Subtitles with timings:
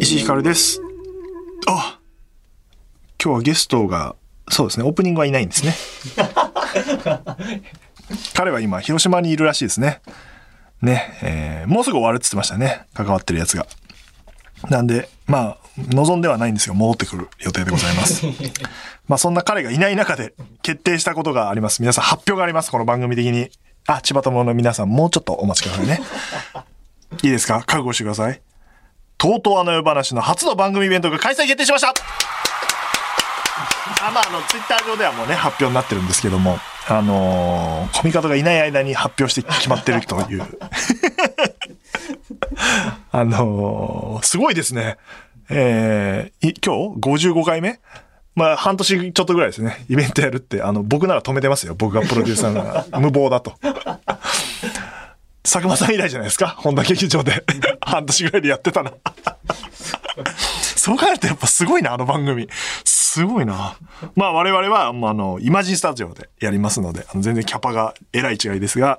[0.00, 0.80] 石井ひかるです。
[1.66, 1.98] あ
[3.20, 4.14] 今日はゲストが、
[4.48, 5.74] そうですね、オープニングはいないんですね。
[8.34, 10.02] 彼は今、広島にいるらしいですね。
[10.82, 12.86] ね、えーもうすぐ終わるって言ってましたね。
[12.94, 13.66] 関わってるやつが。
[14.70, 15.58] なんで、まあ、
[15.88, 18.24] 望んではないんですが、戻ってくる予定でございます。
[19.08, 21.80] まあ、そんな彼がいない中で決定したことがあります。
[21.82, 22.70] 皆さん発表があります。
[22.70, 23.50] この番組的に。
[23.86, 26.00] あ、千葉友の皆さん、もうちょっとお待ちくださいね。
[27.22, 27.62] いいですか？
[27.66, 28.40] 覚悟してください。
[29.18, 31.88] とうとうあの世話の初の番組イベントが開催決定しました
[34.02, 36.58] あまあ、あの、ツイッター上ではもうね、発表になってるんですけども、
[36.88, 40.42] あのーコミカドがいない間に発表して決まってるという。
[43.12, 44.96] あのーすごいですね。
[45.50, 47.80] えーい今日 ?55 回目
[48.34, 49.84] まあ、半年ちょっとぐらいですね。
[49.88, 51.76] イベントやるって、あの、僕なら止めてますよ。
[51.76, 52.86] 僕がプロデューサーなら。
[53.00, 53.54] 無謀だと。
[55.44, 56.48] 佐久間さん以来じゃないですか？
[56.58, 57.44] 本田劇場で。
[57.80, 58.92] 半年ぐらいでやってたな。
[60.76, 62.48] そう考えるとやっぱすごいな、あの番組。
[62.84, 63.76] すごいな。
[64.16, 68.98] まあ我々は、まあ、あの、イマジンスタジオでやりますので、あの全然キャパがえらい違いですが、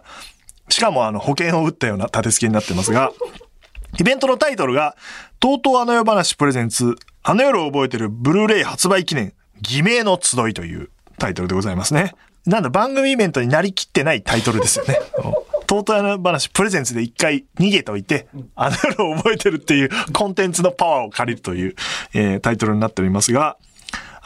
[0.69, 3.11] しかもあの、保険を打ったような立て付けになってますが、
[3.99, 4.95] イベントのタイトルが、
[5.39, 12.13] とうとうあの世話プレゼンツ、あの夜を覚えてるブルーレイ発売記念、偽名の集いというタイトルでございますね。
[12.45, 14.99] なんだ、番組イベントになりきってないタイトルですよね。
[15.66, 21.75] とうとうあの話プレゼンツで一回逃げておいて、あの夜を覚えてるっていうコンテンツのパワーを借りるという、
[22.13, 23.58] えータイトルになっておりますが、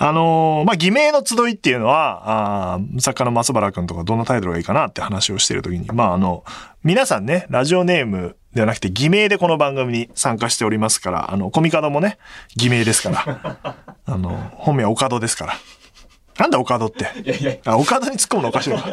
[0.01, 6.45] あのーまあ、偽名の集いっていうのは、あー作家の松原くんとかどんなタイトルがいいかなって話をしているときに、まあ、あの、
[6.85, 12.17] 皆さんね、ラジオネームではなくて偽名でこの番組に参加しておりますから、あの、コミカドもね、
[12.55, 13.75] 偽名ですから、
[14.05, 15.53] あの、本名はオカドですから。
[16.37, 17.61] なんだオカドって。
[17.65, 18.87] あ、オカドに突っ込むのおかしいのか。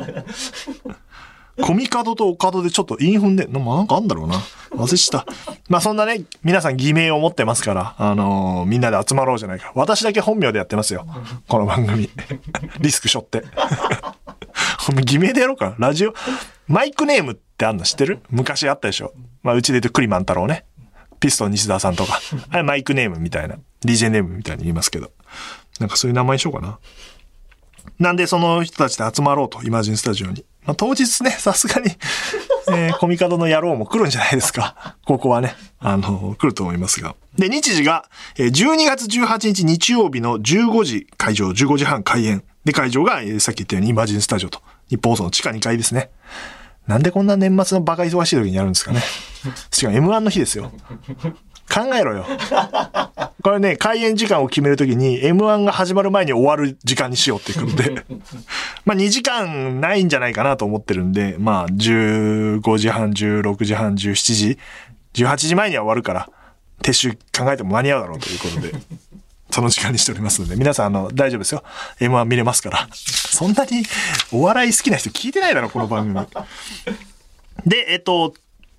[1.62, 4.34] コミカドとオカドでちょっと韻踏んで、なんかあんだろうな。
[4.72, 5.24] 忘れした。
[5.68, 9.72] まあそんなね、皆さん偽名を持ってますから、あのーみんなで集まろうじゃないか。
[9.74, 11.06] 私だけ本名でやってますよ。
[11.48, 12.10] この番組。
[12.80, 13.44] リスク背負って。
[15.04, 15.74] 偽名でやろうか。
[15.78, 16.14] ラジオ、
[16.68, 18.20] マイクネームってあんの知ってる？
[18.30, 19.12] 昔あったでしょ。
[19.42, 20.64] まあうちで言うとクリマン太郎ね。
[21.20, 22.20] ピストン西田さんとか。
[22.50, 23.56] あれマイクネームみたいな。
[23.84, 25.10] DJ ネームみたいに言いますけど。
[25.80, 26.78] なんかそういう名前にしようかな。
[27.98, 30.44] なんでその人たちで集まろうと、イマジンスタジオに。
[30.66, 31.90] まあ、当日ね、 さすがに、
[32.68, 34.96] えーコミカドの野郎も来るんじゃないですか。
[35.04, 37.14] ここはね、あの、来ると思いますが。
[37.38, 38.04] で、日時が、
[38.36, 42.42] えー12月18日日曜日の15時会場、15時半開演。
[42.64, 44.60] で、会場が、えーさっき言ったようにイマジンスタジオと、
[44.90, 46.10] 日本放送の地下2階ですね。
[46.86, 49.02] なんでこんな年末のバカ忙しい時にやるんですかね。
[49.72, 50.72] しかも M1 の日ですよ。
[51.68, 52.26] 考えろよ。
[53.42, 58.04] これね、開演時間を決めるときに M1 が始まる前に終わる時間にしようっていうことで。
[58.84, 64.58] まあ2時間ないんじゃないかなと思ってるんで、まあ15時半、16時半、17時、
[65.14, 66.28] 18時前には終わるから、
[66.82, 68.72] 撤収考えても間に合うだろうということで。
[69.48, 71.62] その時間にしておりますので、皆さん、あの、大丈夫ですよ。
[72.00, 72.88] M1 見れますから。
[72.92, 73.84] そんなに
[74.32, 76.26] お笑い好きな人聞いてないだろ、この番組。
[77.64, 78.34] で、えっと、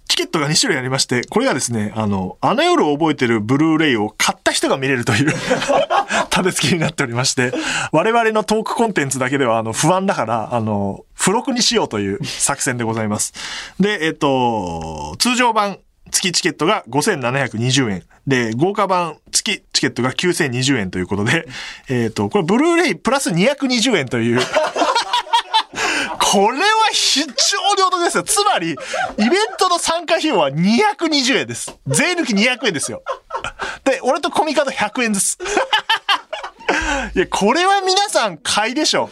[0.08, 5.28] チケットが2種類ありまして、これがですね、あの、あの夜を覚えてるブルーレイを買った人が見れるという
[6.32, 7.52] 立て付けになっておりまして、
[7.92, 13.34] 我々のトークコンテンツだけではあの不安だから、あの、付録にしようという作戦でございます。
[13.80, 15.80] で、えっと、通常版
[16.12, 18.04] 月チケットが5720円。
[18.26, 21.48] で、豪華版月チケットが9020円ということで、
[21.90, 24.40] えっと、これブルーレイプラス220円という、
[26.20, 27.34] これは非常に
[27.88, 28.24] お得ですよ。
[28.24, 31.78] つまり、イベントの参加費用は220円です。
[31.88, 33.04] 税抜き200円ですよ。
[33.84, 35.38] で、俺とコミカド100円です。
[37.16, 39.10] いや、これは皆さん買いでしょ。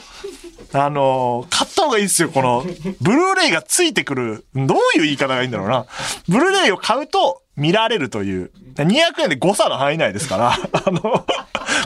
[0.74, 2.30] あの買った方がいいですよ。
[2.30, 2.64] この、
[3.02, 5.86] ブルーレイがついてくる、どういう言い方がいいんだろうな。
[6.28, 8.52] ブルーレイを買うと見られるという。
[8.76, 10.52] 200円で誤差の範囲内ですから。
[10.52, 11.26] あの、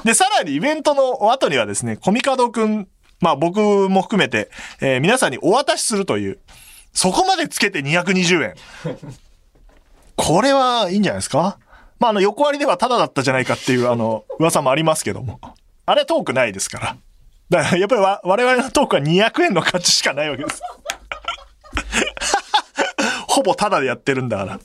[0.04, 2.88] で、さらにイベントの後にはですね、コミカドくん、
[3.22, 4.50] まあ僕も含めて、
[4.82, 6.40] えー皆さんにお渡しするという、
[6.94, 8.56] そこまでつけて220円。
[10.16, 11.58] これはいいんじゃないですか？
[12.00, 15.40] まああの横割りではタダだったじゃないかっていうあの噂もありますけども。
[15.86, 16.98] あれはトークないですから。
[17.50, 20.62] だからやっぱりわ我々のトークは200円の価値しかないわけです。
[23.28, 24.60] ほぼタダでやってるんだから。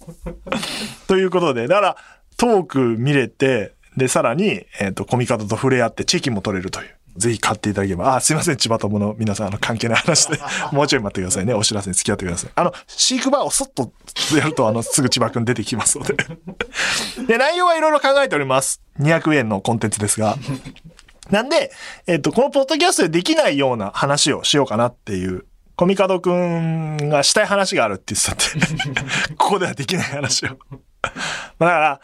[1.07, 1.97] ということで、だから
[2.37, 6.97] トーク見れて、で、さらに、えっ、と、コミカドと触れ合ってチェキも取れるという。
[7.17, 8.17] ぜひ買っていただければ。
[8.17, 10.39] あ、すいません、千葉友の皆さん、あの、関係ない話で。
[10.73, 11.55] もうちょい待ってくださいね。
[11.55, 12.51] お知らせに付き合ってください。
[12.55, 13.93] あの、飼育バーをそっと
[14.37, 16.17] やると、あの、すぐ千葉くん出てきますので。
[17.27, 18.81] で、内容はいろいろ考えております。
[19.01, 20.37] 200円のコンテンツですが。
[21.31, 21.73] なんで、
[22.07, 25.47] えっ、と、このポッドキャストでできないような話をしようかなっていう、
[25.77, 29.01] コミカドくんがしたい話があるって言ってたんで、
[29.37, 30.51] ここではできない話を。
[31.59, 32.01] まあだから、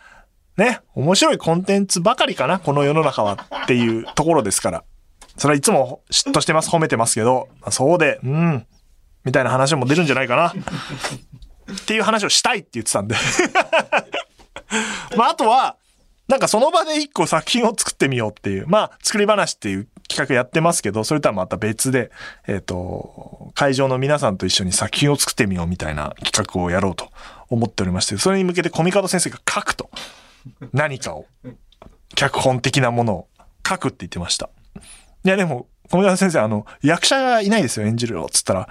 [0.57, 4.85] ね、面白いコンテンツばかりかな、この世の中はっていうところですから。
[5.41, 8.67] それはいつも嫉妬してます、褒めてますけど、まあそうで、うん、
[9.25, 10.49] みたいな話も出るんじゃないかな。
[10.51, 10.55] っ
[11.87, 13.17] ていう話をしたいって言ってたんで。
[15.17, 15.77] まああとは、
[16.29, 22.11] なんかその場で一個作品を作ってみようっていう、まあ作り話っていう企画やってますけど、それとはまた別で、
[22.47, 27.11] えっ、と、会場の皆さんと一緒に作品を作ってみようみたいな企画をやろうと
[27.49, 29.89] 思っておりまして、それに向けてコミカド先生が書くと。
[30.75, 31.25] 何かを。
[32.15, 33.29] 脚本的なものを
[33.67, 34.51] 書くって言ってました。
[35.25, 38.69] いやでも、コミカド先生、あの、役者がいないですよ、演じるよ、つったら。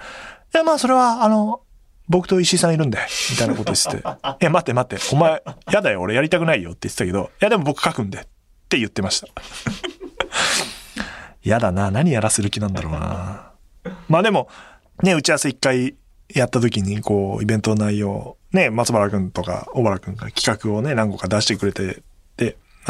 [0.52, 1.60] いや、まあそれは、あの、
[2.08, 2.98] 僕と石井さんいるんで、
[3.30, 3.96] みたいなこと言ってて。
[4.42, 8.22] いや、待って待って、お前、やだよ、俺やりたくないよって言ってたけど、いや、でも僕書くんで、っ
[8.68, 9.28] て言ってました。
[11.42, 13.52] やだな、何やらせる気なんだろうな。
[14.08, 14.48] まあでも、
[15.02, 15.94] ね、打ち合わせ一回
[16.28, 22.02] やった時に、こう、イベントの内容、ね、松原くんとか小原くんが企画をね、何個か出してくれて、で、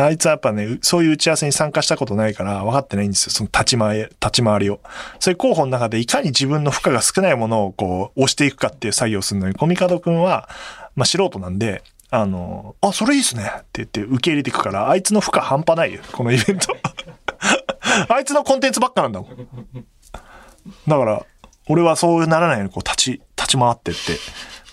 [0.01, 3.33] あいつはやっぱね、そういう打ち合わせに参加したことないから分かってないんですよ。
[3.33, 4.81] その立ち回り、立ち回りを。
[5.19, 10.49] そういう候補の中でいかに自分の負荷が少ないものをこう、押していくかっていう作業をするのに、コミカドくんは、
[10.97, 16.77] まあ素人なんで、あの、あ、それいいっすねって言って受け入れていくから、あいつの負荷半端ないよ、このイベント。
[18.09, 19.49] あいつのコンテンツばっかなんだもん。
[20.89, 21.25] だから、
[21.69, 24.01] 俺はそうならないようにこう立ち、立ち回ってって、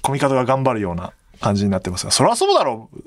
[0.02, 3.07] コミカドが頑張るような感じになってますが、そりゃそうだろう。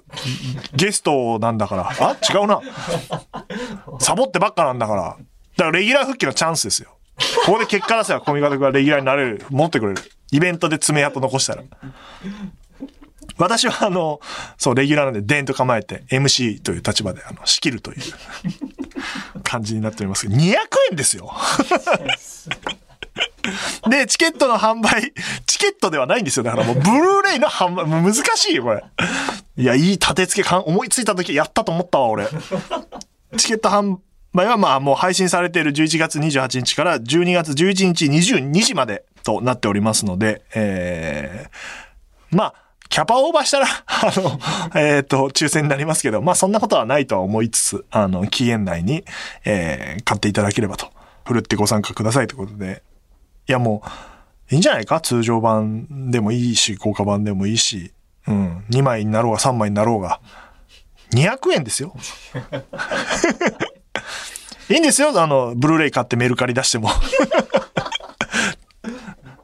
[0.75, 1.88] ゲストなんだから。
[1.88, 2.61] あ違うな。
[3.99, 5.02] サボってばっかなんだから。
[5.02, 6.96] だからレギュラー復帰のチャンスですよ。
[7.44, 10.02] ここで結果出せばコミカドがレギュラーになれる、持ってくれる。
[10.32, 11.62] イベントで爪痕残したら。
[13.37, 14.20] 私はあの、
[14.58, 18.00] そう、レギュラーなんで、デンと構えて、MC という立場で、あの、仕切るという
[19.43, 20.55] 感じになっておりますけど、200
[20.90, 21.32] 円ですよ。
[23.88, 25.12] で、チケットの販売、
[25.46, 26.42] チケットではないんですよ。
[26.42, 28.84] だからもう、ブルーレイの販売、もう難しいよ、これ。
[29.56, 32.26] いや、いい立て付けかん、思いついた時やったと思ったわ、俺。
[33.37, 33.98] チケット販
[34.32, 42.54] 売はまあもう配信されている11月28日から12月11日22時までとなっておりますので、えー、まあ、
[42.88, 44.40] キャパオーバーしたら、 あの、
[44.75, 49.04] えっ、と、抽選になりますけど、まあそんなことはないとは思いつつ、あの、期限内に、
[49.44, 50.90] えー、買っていただければと。
[51.25, 52.82] ふるってご参加くださいということで。
[53.50, 53.88] いやもう、
[54.55, 55.00] いいんじゃないか？
[55.00, 57.93] 通常版でもいいし、豪華版でもいいし、
[58.29, 60.20] うん、2枚になろうが3枚になろうが、
[61.12, 61.93] 200円ですよ。
[64.70, 65.20] いいんですよ。
[65.20, 66.91] あの、ブルーレイ買ってメルカリ出しても。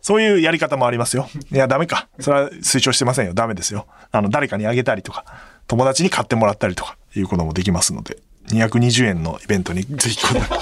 [0.01, 1.29] そういうやり方もありますよ。
[1.51, 2.07] いや、ダメか。
[2.21, 3.35] それは推奨してませんよ。
[3.35, 3.89] ダメですよ。
[4.13, 5.25] あの、誰かにあげたりとか、
[5.67, 10.57] 友達に買ってもらったりとか、いうこともできますので、220円のイベントに ぜひこんな、こ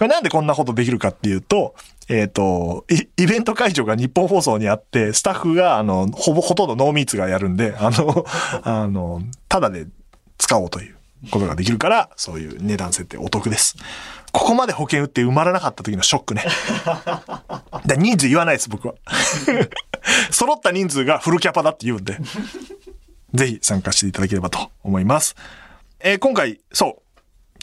[0.00, 1.74] れなんでこんなことできるかっていうと、
[2.08, 8.26] えっ、とイ、イベント会場が日本放送にあって、スタッフが、あの、ほぼ、ほとんどノーミーツがやるんで、あの、
[8.62, 9.86] あの、ただで
[10.38, 10.96] 使おうという
[11.30, 13.76] ことができるから、そういう値段設定お得です。
[14.32, 16.44] ここまで保険売って埋まらなかった時のショックね。
[17.86, 18.94] で人数言わないです、僕は。
[20.30, 22.18] 揃った人数がフルキャパだって言うんで、
[23.32, 25.36] ぜひ参加していただければと思います。
[26.00, 27.03] えー今回、そう、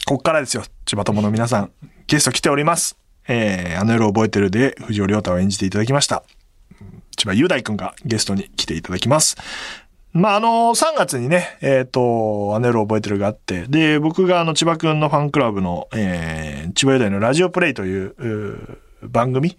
[0.06, 1.70] ここからですよ、千葉友の皆さん、
[2.08, 2.96] ゲスト来ております。
[3.28, 6.24] えーあの夜覚えてるで藤尾亮太を演じていただきました。
[7.16, 9.36] 千葉雄大くんがゲストに来ていただきます。
[10.12, 19.56] まあ、あの、3月にね、えっ、と、アネロ覚えてるがあって、で、僕があの、千葉くんのファンクラブの、えー、千葉雄大のラジオプレイという、う番組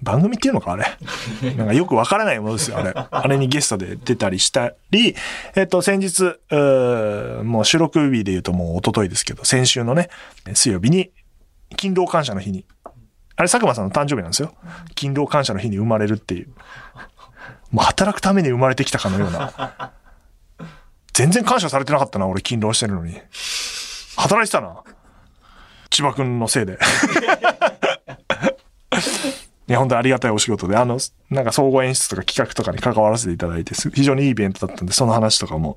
[0.00, 0.84] 番組っていうのかあれ。
[1.56, 2.92] なんかよくわからないものですよ、あれ。
[2.94, 5.16] あれにゲストで出たりしたり、
[5.56, 10.08] えっ、と、先日、うーもう収録日で言うともう一昨日ですけど、先週のね、
[10.54, 11.10] 水曜日に、
[11.76, 12.64] 勤労感謝の日に、
[13.36, 14.54] あれ佐久間さんの誕生日なんですよ。
[14.94, 16.48] 勤労感謝の日に生まれるっていう。
[17.70, 19.92] もう働くために生まれてきたかのような。
[21.12, 23.20] 全然感謝されてなかったな、俺勤労してるのに。
[24.16, 24.82] 働いてたな。
[25.90, 26.78] 千葉くんのせいで。
[29.68, 30.98] いや、本当にありがたいお仕事で、あの、
[31.28, 35.76] なんか総合演出とか企画とかに関わらせていただいて、非常にいいイベントだったんで、その話とかも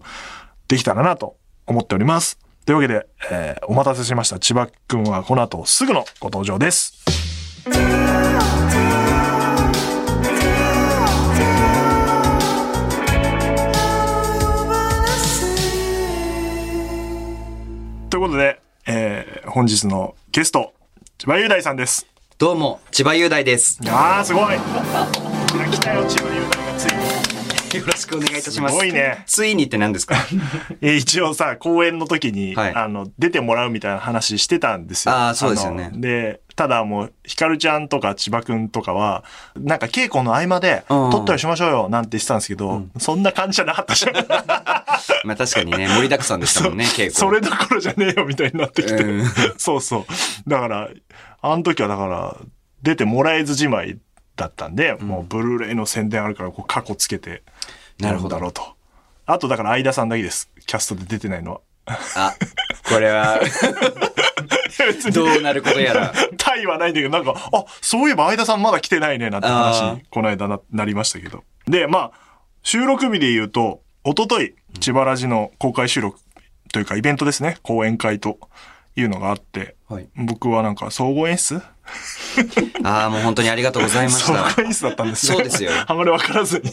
[0.69, 1.35] できたらなと
[1.67, 2.39] 思っております。
[2.65, 4.39] というわけで、えーお待たせしました。
[4.39, 7.03] 千葉くんはこの後すぐのご登場です。
[18.09, 20.73] ということで、えー本日のゲスト、
[21.17, 22.10] 千葉雄大さんです。
[22.41, 23.79] どうも、千葉雄大です。
[23.87, 24.55] ああ、すごい。
[25.69, 26.95] 来たよ、千葉雄大がつい
[27.77, 27.79] に。
[27.79, 28.73] よろしくお願いいたします。
[28.73, 30.15] すごいねついにって何ですか？
[30.81, 35.13] え一応さ、公演の時に、はいあの、出てもらうみたいな話してたんですよ。
[35.13, 39.23] あーそうですよねで、ただもう、ひかるちゃんとか千葉くんとかは、
[39.55, 44.15] なんか稽古の合間で、うん撮ったりしましょうよ、なんて言ってたんですけど、そんな感じじゃなかったじゃん。
[45.25, 47.11] まあ確かにね、盛りだくさんでしたもんね、稽古。
[47.11, 48.95] それどころじゃねえよ、みたいになってきて。
[48.95, 50.49] うんそうそう。
[50.49, 50.89] だから、
[51.41, 52.37] あの時はだから、
[52.81, 53.99] 出てもらえずじまい
[54.35, 57.43] だったんで、もうブルーレイの宣伝あるから、こう、過去つけて、
[57.99, 58.63] なるほどだろうと。
[59.25, 60.49] あと、だから、相田さんだけです。
[60.65, 61.61] キャストで出てないのは。
[62.15, 62.33] あ、
[62.87, 63.39] これは、
[65.13, 66.13] どうなることやら。
[66.37, 71.43] タイはないんだけど、なんか、あ、そういえば相田さんまだ来てないね、なんてあ話ー、この間な、なりましたけど。
[71.67, 72.31] で、まあ、
[72.63, 76.19] 収録日で言うと、一昨日千葉ラジの公開収録
[76.71, 78.39] というか、イベントですね、講演会と
[78.95, 80.09] いうのがあって、はい。
[80.15, 81.61] 僕はなんか、総合演出
[82.83, 84.61] ああ、もう本当にありがとうございました。
[84.61, 85.35] 演出だったんですね。
[85.35, 86.71] そうですよあまり分からずに。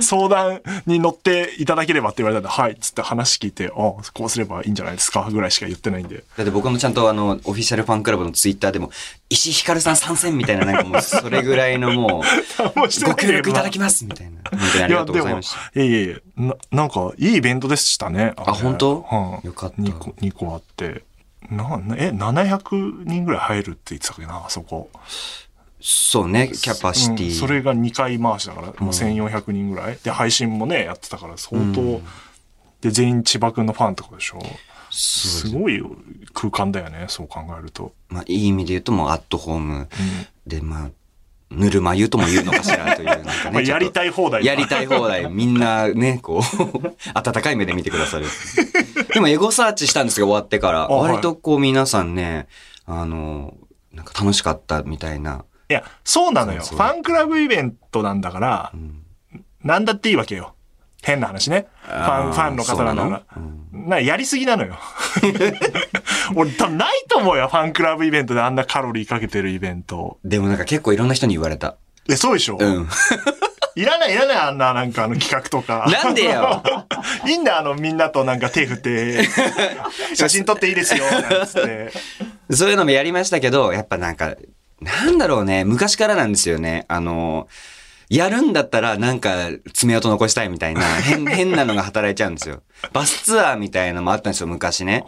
[0.00, 6.24] 相談に乗っていただければって言われたんで、はい、つって話聞いて、あこうすればいいんじゃないですか、ぐらいしか言ってないんで。
[6.36, 8.90] だって僕もちゃんとあの、オフィシャルファンクラブのツイッターでも、
[9.28, 12.74] 石井ひかるさん参戦みたいな、なんかもう、それぐらいのもう、
[13.04, 14.38] ご協力いただきますみたいな。
[14.50, 15.80] 本当にありがとうございました。
[15.80, 18.32] いや、でも、いやいやいやな、なんか、いいイベントでしたね。
[18.36, 19.06] あれ本当？
[19.42, 19.48] うん。
[19.48, 21.02] よかった2個、2個あって。
[21.50, 24.90] な、なえ、700人ぐらい入るって言ってたっけな、あそこ。
[25.80, 27.28] そうね、キャパシティ。
[27.28, 29.98] うんそれが2回回しだから、もう1400人ぐらい。
[30.02, 32.00] で、配信もね、やってたから、相当。
[32.80, 34.38] で、全員千葉くんのファンとかでしょ。
[34.90, 35.82] すごい
[36.32, 37.92] 空間だよね、そう考えると。
[38.08, 39.88] まあ、いい意味で言うともうアットホーム
[40.46, 40.90] で、まあ、
[41.56, 43.64] ぬるま湯とも言うのかしらという、なんかね。
[43.66, 44.44] やりたい放題。
[44.44, 45.28] やりたい放題。
[45.30, 48.26] みんなね、こう、 温かい目で見てくださる。
[49.12, 50.88] でもエゴサーチしたんですよ、終わってから。
[50.88, 52.46] はい割とこう皆さんね、
[52.86, 53.54] あの、
[53.92, 55.44] なんか楽しかったみたいな。
[55.68, 56.62] いや、そうなのよ。
[56.62, 58.72] ファンクラブイベントなんだから、
[59.62, 60.54] なんだっていいわけよ。
[61.04, 61.66] 変な話ね。
[61.82, 63.22] ファン、ファンの方なんだから。
[63.34, 64.78] そうなやりすぎなのよ。
[66.34, 67.48] 俺多分ないと思うよ。
[67.48, 70.18] ファンクラブイベントであんなカロリーかけてるイベント。
[70.24, 71.76] でもなんか結構いろんな人に言われた。
[72.08, 72.88] え、そうでしょ、うん。
[73.76, 75.86] いらないいらないあんななんかあの企画とか。
[75.90, 76.62] なんでよ？
[77.26, 79.24] いいんだよあのみんなとなんか手振って、
[80.14, 81.92] 写真撮っていいですよ、なんつって。
[82.50, 84.34] そういうのもやりましたけど、やっぱなんか、
[84.80, 86.84] なんだろうね、昔からなんですよね。
[86.88, 87.48] あの、
[88.08, 92.62] やるんだったらなんか爪痕残したいみたいな 変、変なのが働いちゃうんですよ。
[92.92, 95.04] バスツアーみたいなのもあったんですよ、昔ね。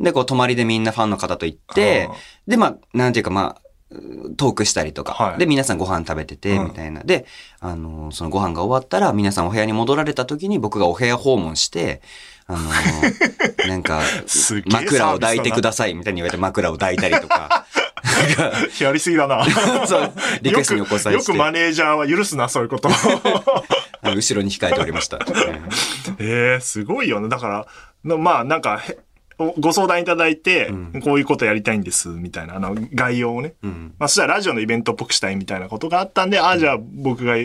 [0.00, 2.14] で、こう、泊まりでみんなファンの方と行ってあ、
[2.48, 3.62] で、まあ、なんていうか、まあ、
[4.36, 7.02] トークしたりとか、はいで、皆さんご飯食べてて、うんみたいな。
[7.02, 7.26] で、
[7.58, 12.00] あの、そのご飯が終わったら、皆さんお部屋に戻られた時に僕がお部屋訪問して、
[12.54, 12.70] あの、
[13.68, 14.00] なんか
[14.66, 17.66] 枕を抱いてくださいみたいに言われて枕を抱いたりとか、
[18.80, 19.44] やりすぎだな。
[19.86, 22.88] そう、リクエストにお答えよくマネージャーは許すな、そういうこと。
[24.02, 25.18] 後ろに控えておりました。
[26.18, 27.28] ええすごいよね。
[27.28, 27.66] だから、
[28.04, 28.82] のまあなんか、
[29.58, 30.70] ご相談いただいて、
[31.02, 33.54] こういうことやりたいんです、みたいな、あの、概要をね。
[33.62, 37.36] うんまあそしたらラジオのイベントっぽくしたいみたいなことがあったんで、ああ、じゃあ僕が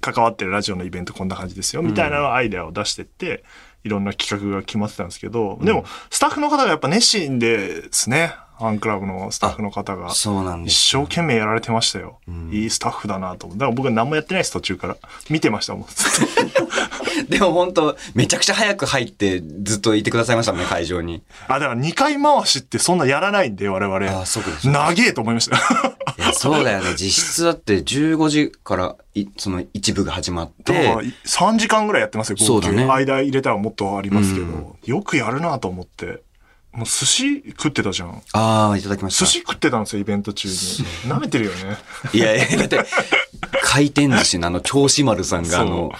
[0.00, 3.44] 関わってるラジオのイベントこんな感じですよ、みたいなアイデアを出してって、
[3.84, 8.34] いろんな企画が決まってたんですけど、でも、スタッフの方がやっぱ熱心ですね。
[8.58, 10.10] ファンクラブのスタッフの方が。
[10.10, 10.74] そうなんです。
[10.74, 12.20] 一生懸命やられてましたよ。
[12.52, 13.48] いいスタッフだなと。
[13.48, 14.96] だから僕は何もやってないです、途中から。
[15.28, 15.86] 見てましたもん。
[17.28, 21.22] でも本当めちゃくちゃ早く入ってずっといてくださいましたもんね、会場に。
[21.48, 24.20] あ、だから2回回しってそんなやらないんで、我々。
[24.20, 25.91] あそうかそう長えと思いました。
[26.32, 26.94] そうだよね。
[26.96, 32.36] 実質だって15時からい、その一部が始まってだから、3時間ぐらいやってますよ。
[32.38, 36.22] そうだね間入れたらもっとありますけど、うんよくやるなと思って。
[36.72, 38.22] もう寿司食ってたじゃん。
[38.32, 39.26] ああ、いただきました。
[39.26, 40.54] 寿司食ってたんですよ、イベント中に。
[40.54, 41.76] 舐めてるよね。
[42.14, 42.78] いやいや、だって、
[43.62, 45.92] 回転寿司のあの、銚子丸さんがあの、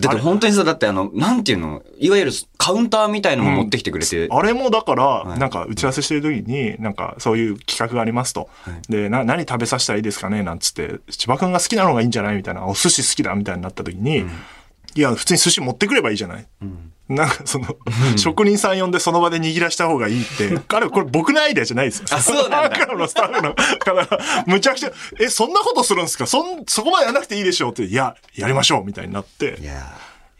[0.00, 5.38] だって本当にさ、だってあの、なんていうの、いわゆるカウンターみたいのも持ってきてくれて、あれもだから、い。
[5.38, 8.48] なんか打ち合わせしてる時に、なんかそういう企画がありますと。
[8.88, 10.42] で、な、何食べさせたらいいですかね？
[10.42, 12.36] なんつって、千葉くんが好きなのがいいんじゃない？
[12.36, 14.24] みたいな、お寿司好きだみたいになった時に、
[14.98, 16.46] いや、普通に寿司持ってくればいいじゃない。
[17.08, 17.76] なんかその、
[18.16, 22.06] 職人さん呼んでその場で握らした方がいいって、 彼これ僕のアイデアじゃないですよ。
[22.10, 22.76] あそうなんだ。
[22.76, 26.26] スタッフのスタッフの方が、むちゃくちゃ、え、そんなことするんですか？
[26.26, 29.58] そん、そこまでやらなくていいでしょうって、いや、やりましょうみたいになって。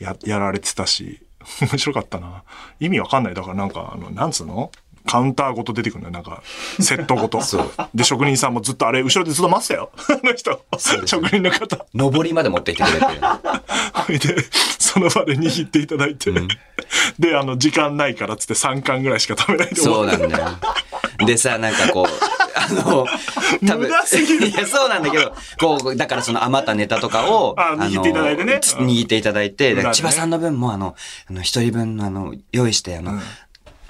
[0.01, 1.21] や、やられてたし、
[1.61, 2.43] 面白かったな。
[2.81, 3.35] 意味わかんない。
[3.35, 4.71] だからなんか、あの、なんつうの？
[5.09, 6.13] カウンターごと出てくるのよ。
[6.13, 6.43] なんか、
[6.81, 7.41] セットごと。
[7.41, 9.91] そうで、職人さんもずっとあれ、後ろでずっと待ってたよ。
[10.23, 10.61] あの人。
[11.07, 11.87] 職人の方。
[11.95, 14.29] ー、上りまで持ってきてくれて。
[14.35, 14.37] で、
[14.79, 16.33] その場で握っていただいて、
[17.19, 20.49] で、あの、時間ないからっつって3巻ぐらいしか食べないそうなんだよ。
[21.27, 23.07] でさ、なんかこう、あの、
[23.67, 30.95] 多分いや、そうなんだけど、こう、だからその余ったネタとかを、あ握っていただいてね握っていただいて、千葉さんの分も、あの、
[31.29, 33.21] あの、一人分、あの、用意して、あの、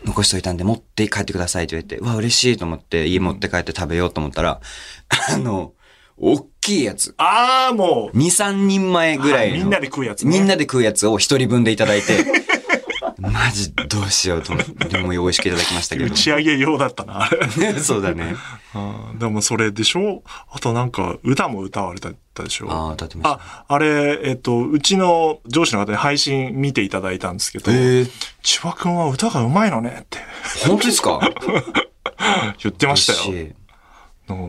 [0.05, 4.61] 残しといたんで持って帰ってくださいって言われて、うわ、嬉しいと思って、家持って帰って食べようと思ったら、
[5.33, 5.73] あの、
[6.17, 7.15] 大きいやつ。
[7.17, 9.55] ああ、もう、2、3人前ぐらいの。
[9.55, 12.25] はいみんなで食うやつねみんなで食うやつを一人分でいただいて、
[13.19, 16.15] マジどうしようと思って、でも美味しくいただきましたけ打ど。
[16.15, 17.73] ち上げ用だったな、あれ。
[17.81, 18.37] そうだね。
[18.75, 20.23] うんでもそれでしょ？
[20.53, 22.11] あとなんか、歌も歌われた
[22.43, 22.71] でしょ？
[22.71, 23.41] ああ、歌ってました。
[23.43, 28.11] あ、あれ、えっと、うちの上司の方に配信見ていただいたんですけど、えー、
[28.43, 30.19] 千葉くんは歌がうまいのねって
[30.69, 31.19] 本当ですか？
[32.63, 33.49] 言ってましたよ。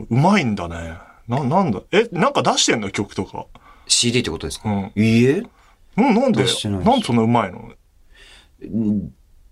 [0.10, 0.94] うまいんだね。
[1.28, 1.82] な、なんだ？
[1.92, 3.46] え、なんか出してんの曲とか
[3.88, 4.92] ？CD ってことですか、うん。
[4.96, 5.44] いいえ
[5.98, 6.44] うん、なんで？
[6.44, 7.72] なんでそんなうまいの？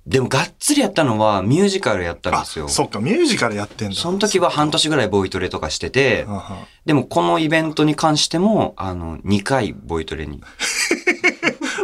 [0.07, 2.69] でもがっつりやったのはミュージカルやったんあ、ですよ。
[2.69, 3.95] そっか、ミュージカルやってんだ。
[3.95, 6.41] その時は半年ぐらいボイトレとかしててうん、うん
[6.85, 10.41] でもこのイベントに関しても、あの、2回ボイトレに。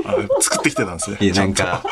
[0.05, 1.17] あ作ってきてたんですね。
[1.19, 1.83] いや、なんか、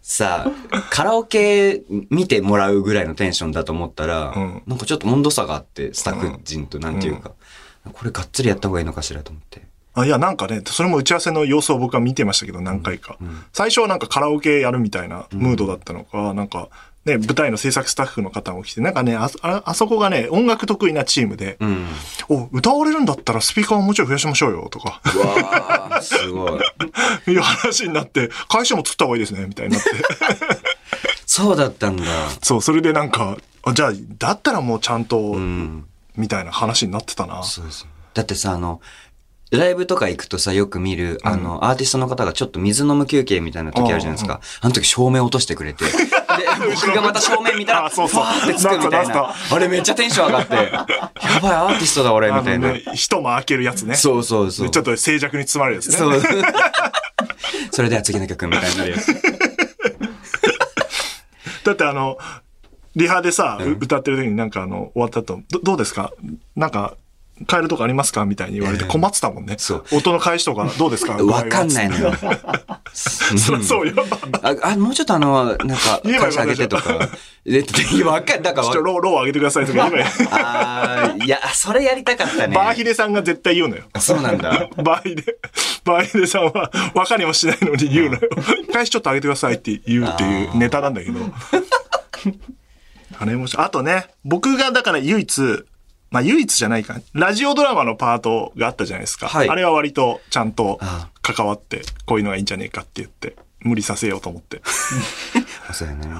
[0.00, 7.32] さあ、カラオケ見てもらうぐらいのテンションだと思ったら、うんなんかちょっと温度差があって、スタッフ陣となんていうか、
[7.92, 9.62] これがっつりやった方がいいのかしらと思って。
[9.94, 13.16] あいや、なんかね、それも打ち合わせの様子を僕は見てましたけど、何回か。
[13.52, 16.68] 最初はなんかカラオケやるみたいなムードだったのか、なんか、
[17.04, 21.86] ね、舞台の制作スタッフの方も来て、なんかね、あああそこがね、音楽得意なチームで、うん。
[22.28, 26.60] お、歌われるんだったらスピーカーをもうちょい増やしましょうよ、とか、うわー、すごい。
[27.30, 29.90] いう話になって、会社も作った方がいいですね、みたいになって。
[31.26, 32.04] そうだったんだ。
[32.42, 35.84] そう、それでなんか、あじゃあ、だったらもうちゃんと、うん。
[36.16, 37.42] みたいな話になってたな。
[37.42, 37.86] そうです。
[38.14, 38.80] だってさ、あの、
[39.56, 44.40] ライブとか行くとさ、よく見る、あの、アーティストの方がちょっと水飲む休憩みたいな時あるじゃないですか。
[44.60, 45.84] あの時照明落としてくれて。
[45.90, 45.92] で、
[46.74, 49.34] 僕がまた照明見たら、あそうそうファーってつくみたいな。
[49.50, 50.86] あれめっちゃテンション上がって、や
[51.40, 52.68] ばいアーティストだ俺、みたいな。
[52.68, 53.94] あのね、人も開けるやつね。
[53.96, 54.70] そうそうそう。
[54.70, 55.96] ちょっと静寂に包まれるやつね。
[55.96, 56.20] そう。
[57.70, 59.14] それでは次の曲みたいになるやつ。
[61.64, 62.18] だってあの、
[62.96, 66.12] リハでさ、う歌ってる時になんかあの、終わった後、どどうですか？
[66.56, 66.94] なんか、
[67.50, 68.24] 変えるとこありますか？
[68.24, 69.56] みたいに言われて困ってたもんね。
[69.58, 71.14] そう音の返しとかどうですか？
[71.24, 72.12] わかんないのよ。
[72.94, 73.94] そそうよ。
[74.42, 77.08] あ、あもうちょっとあの、なんか、 言えばよ会社かったじゃん上げてとか。
[77.44, 77.62] で、
[77.98, 82.54] でわかん、だからわちょっとロー、ロー上げてくださいとか言えばあーいや、それやりたかったね。
[82.54, 83.82] バーヒデさんが絶対言うのよ。
[83.98, 84.68] そうなんだ。
[84.76, 85.36] バーヒデ、
[85.84, 88.20] バーヒデさんは分かりもしないのに言うのよ。
[88.72, 91.18] 返しちょっと上げてくださいって言うっていうネタなんだけど。
[93.18, 95.64] あれもし、あとね、僕がだから唯一、
[96.14, 97.00] まあ唯一じゃないか。
[97.12, 99.26] ラジオドラマのパートがあったじゃないですか。
[99.26, 104.62] はいあれは割とちゃんとあ関わって、こういうのがいいんじゃねえかって言って、無理させようと思って。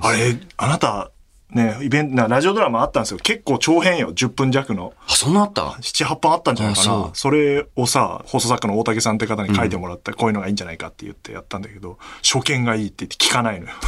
[0.02, 1.12] あれ、あなた、
[1.50, 3.18] ね、イベント、なラジオドラマあったんですよ。
[3.22, 4.12] 結構長編よ。
[4.12, 4.94] 10分弱の。
[5.06, 7.10] あ、そんなあった？7、8本あったんじゃないかな。
[7.12, 13.72] それをさ、放送作家の大竹さんって方に書いてもらって、こういうのがいいんじゃないかって言ってやったんだけど、初見がいいって言って聞かないのよ。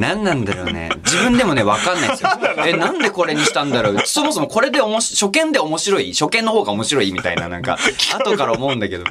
[0.00, 0.90] 何なんだろうね。
[1.04, 2.30] 自分でもね、わかんないですよ。
[2.66, 3.98] え、なんでこれにしたんだろう。
[4.04, 6.12] そもそもこれでおもし、初見で面白い？
[6.14, 7.78] 初見の方が面白いみたいな、なんか、
[8.18, 9.04] 後から思うんだけど。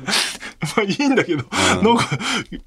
[0.77, 1.43] まあいいんだけど、
[1.83, 2.09] なんか、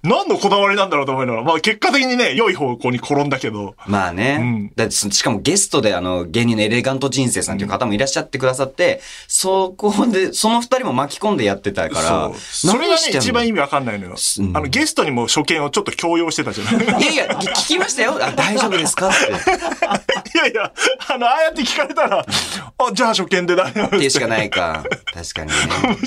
[0.02, 4.38] 何のこだわりなんだろうと思いながら、まあ結果的にね、良い方向に転んだけど、まあね。
[4.40, 14.14] うんだってそ、しかもゲストであの、芸人のエレガント人生さんという方もいらっしゃってくださって、そこで、その二人も巻き込んでやってたから、それがね、一番意味味わかんないのよ。
[14.38, 17.02] うんあの、ゲストにも初見をちょっと強要してたじゃない？
[17.02, 18.16] いやいや、聞きましたよ。
[18.20, 19.08] あ、大丈夫ですか？
[19.08, 19.26] って。
[20.34, 20.72] いやいや、
[21.08, 22.26] あの、ああやって聞かれたら、あ、
[22.92, 24.28] じゃあ初見で大丈夫っていうしかい。
[24.28, 24.84] ないか。
[25.12, 25.54] 確かにね。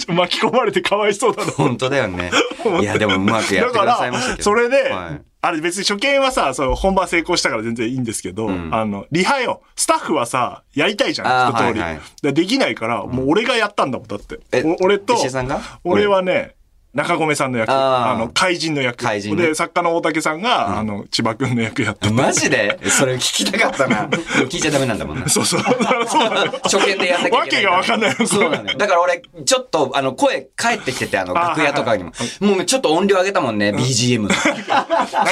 [0.16, 1.52] 巻き込まれてかわいそうだな。
[1.76, 2.32] 本当だよね。
[2.82, 4.44] いや、でもうまくやってくださいましたけど。
[4.44, 9.62] それで、はいあれ別に初見はさ、そう本番成功したから全然いいんですけど、んあの、リハよ。
[9.76, 11.80] スタッフはさ、やりたいじゃん、一通り。
[11.80, 14.40] はいはいでできないから、もう俺がやったんだもん、だって。
[14.82, 15.16] 俺と
[15.84, 16.56] 俺はね、
[16.96, 19.04] 中込さんの役、あーあの、怪人の役。
[19.04, 22.80] 怪人ねで、作家の大竹さんが、あの、千葉くんの役やっててマジで？
[22.90, 24.08] それ聞きたかったな。
[24.48, 25.28] 聞いちゃダメなんだもんな。
[25.28, 25.62] そうそう。
[25.62, 28.78] そうなのよ初見でやんなきゃいけないわけがわかんないのそうなのよ。
[28.78, 32.14] だから俺、ちょっと、あの、声返ってきてて、あの、あ楽屋とかにも。
[32.40, 34.30] もうちょっと音量上げたもんね、BGM の。
[34.32, 34.66] 聞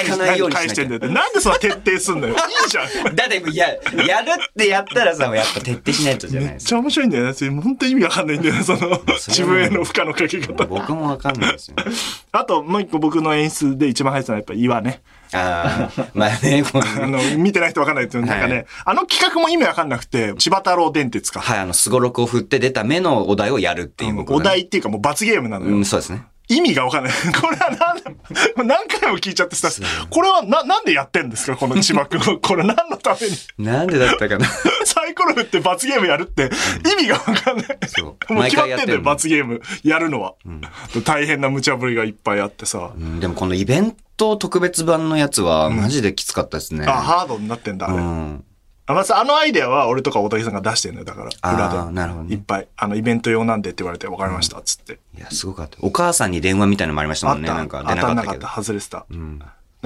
[0.10, 0.86] かないようにしなきゃ。
[0.86, 2.36] なんでそんな徹底すんのよ。
[2.36, 3.16] いいじゃん。
[3.16, 3.68] だって、いや、
[4.06, 6.50] やるってやったらさ、やっぱ徹底しないとじゃない。
[6.52, 7.34] めっちゃ面白いんだよね。
[7.62, 10.66] 本当に意味わかんないんだよね、その、自分への負荷のかけ方。
[10.66, 11.76] 僕もわかんないですよ。
[12.32, 15.02] あと、もう一個僕の演出で一番入ってたのはやっぱ岩ね。
[15.34, 21.42] ああ、まあね、こあの、の、見てない人わかんないっていうなんかね、はいあの企画も意味わかんなくて、千葉太郎電鉄か。
[21.42, 25.76] はい、あの、すごろくを振って出た目のお題をやるっていうねお題っていうかもう罰ゲームなのよ。
[25.76, 26.24] うん、そうですね。
[26.50, 27.14] 意味がわかんない。
[27.42, 27.70] これは
[28.58, 29.70] 何、何回も聞いちゃってさ、
[30.10, 31.56] これはな、なんでやってんですか？
[31.58, 32.38] この千葉君は。
[32.42, 33.66] これ何のために？
[33.66, 34.46] なんでだったかな？
[34.86, 36.50] サイコロ振って罰ゲームやるって
[36.92, 37.66] 意味がわかんない。
[37.88, 40.34] そうもう決まってんだよ、罰ゲームやるのは。
[41.06, 42.92] 大変な無茶ぶりがいっぱいあってさ。
[42.96, 46.86] うんでもこのイベント特別版のやつは、マジできつかったですね。
[46.88, 47.98] あ、ハードになってんだ、あれ。
[47.98, 48.44] うん。
[48.86, 51.30] あまあさあのアイデアは俺とか大竹さんが出してんのよ、だから。
[51.42, 51.92] あー裏で。
[51.94, 52.68] なるほどねいっぱい。
[52.76, 55.00] あの、イベント用なんでって言われて、分かりました、つって。
[55.18, 55.78] いや、すごかった。
[55.82, 57.50] お母さんに電話みたいなのもありましたもんね。
[57.50, 58.62] あった、なんか当出なかったけどたんなかった、。
[58.62, 59.06] 外れてた。
[59.10, 59.42] うん。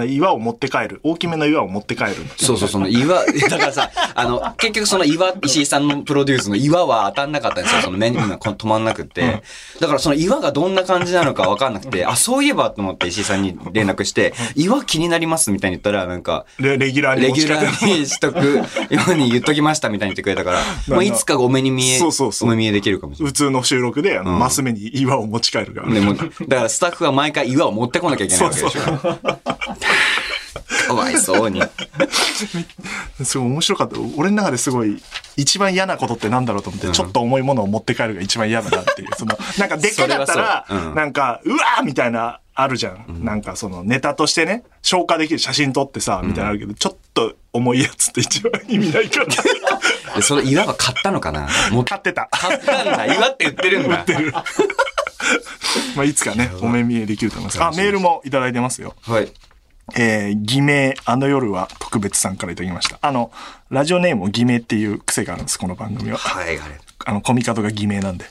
[0.06, 1.00] 岩を持って帰る。
[1.04, 7.82] 大きめの岩を持って帰るそうそう、その岩、 だからさ、あの、結局その岩、石井さんのプロデュースの岩は当たんなかったんですよ。
[7.82, 9.42] その目に止まんなくて。
[9.80, 18.64] だからその岩がどんな感じなのかわかんなくて、あ、そういえばと思って石井さんに連絡して、岩気になりますみたいに言ったら、なんか、レレギュラーにレギュラーにしとくよ
[19.10, 23.34] うに言っときましたみたいに言ってくれたから、 まあ、いつかお目に見え、そうそうそうお目見えできるかもしれない。
[23.34, 25.92] 普通の収録で、あの、うんマス目に岩を持ち帰るから。
[25.92, 29.87] でも、だからスタッフは毎回岩を持ってこなきゃいけないわけでしょ。
[30.88, 31.62] かわいそうに。
[33.24, 33.98] すごい面白かった。
[34.16, 35.02] 俺の中ですごい、
[35.36, 39.10] 一番嫌なことってなんだろうと思って、うんちょっと重いものを持って帰るが一番嫌だなっていう。
[39.18, 43.24] その、 なんかでっかかったら、ううんなんか、うわーみたいな、あるじゃん。
[43.24, 49.26] なんかその、ネタとしてね、消化できる写真撮ってさ、みたいなのあるけど、ちょっと重いやつって一番意味ないから。
[50.16, 51.48] で、その岩は買ったのかな？
[51.70, 52.28] もう買ってた。
[52.32, 53.06] 買ったんだ。
[53.06, 54.04] 岩って売ってるんだ。
[55.96, 57.64] まあ、いつかね、お目見えできると思います。
[57.64, 58.96] あ、メールもいただいてますよ。
[59.02, 59.32] はい。
[59.96, 63.00] えー、偽名、あの夜は特別さんからいただきました。
[63.02, 63.32] あの、
[63.70, 66.18] ラジオネームも偽名っていう癖があるんです、この番組は。
[66.18, 66.72] はい、はい。
[67.06, 68.26] あの、コミカドが偽名なんで。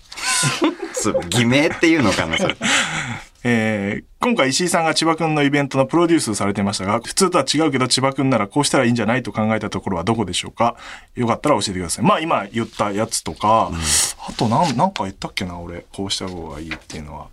[0.93, 2.57] そう、偽名っていうのかな、それ。
[3.45, 10.75] えー今回石井さんが千葉くんのイベントのプロデュースされてましたが、普通とは違うけど千葉くんならこうしたらいいんじゃないと考えたところはどこでしょうか？
[11.15, 12.05] よかったら教えてください。
[12.05, 13.71] まあ今言ったやつとか、
[14.27, 17.27] あとなん、なんか言ったっけな俺、こうした方がいいっていうのは。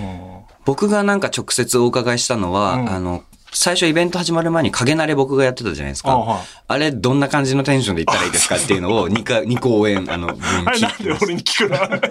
[0.00, 3.22] うん僕がなんか直接お伺いしたのは、うんあの、
[3.58, 6.10] 最初イベント始まる前に影慣れ僕がやってたじゃないですか。
[6.10, 6.38] あはい
[6.68, 11.76] あれ、どんな感じのテンションで行ったらいいですかっていうのを2か、二公演、あの、分あれなんで俺に聞くの？
[11.76, 12.02] よだだ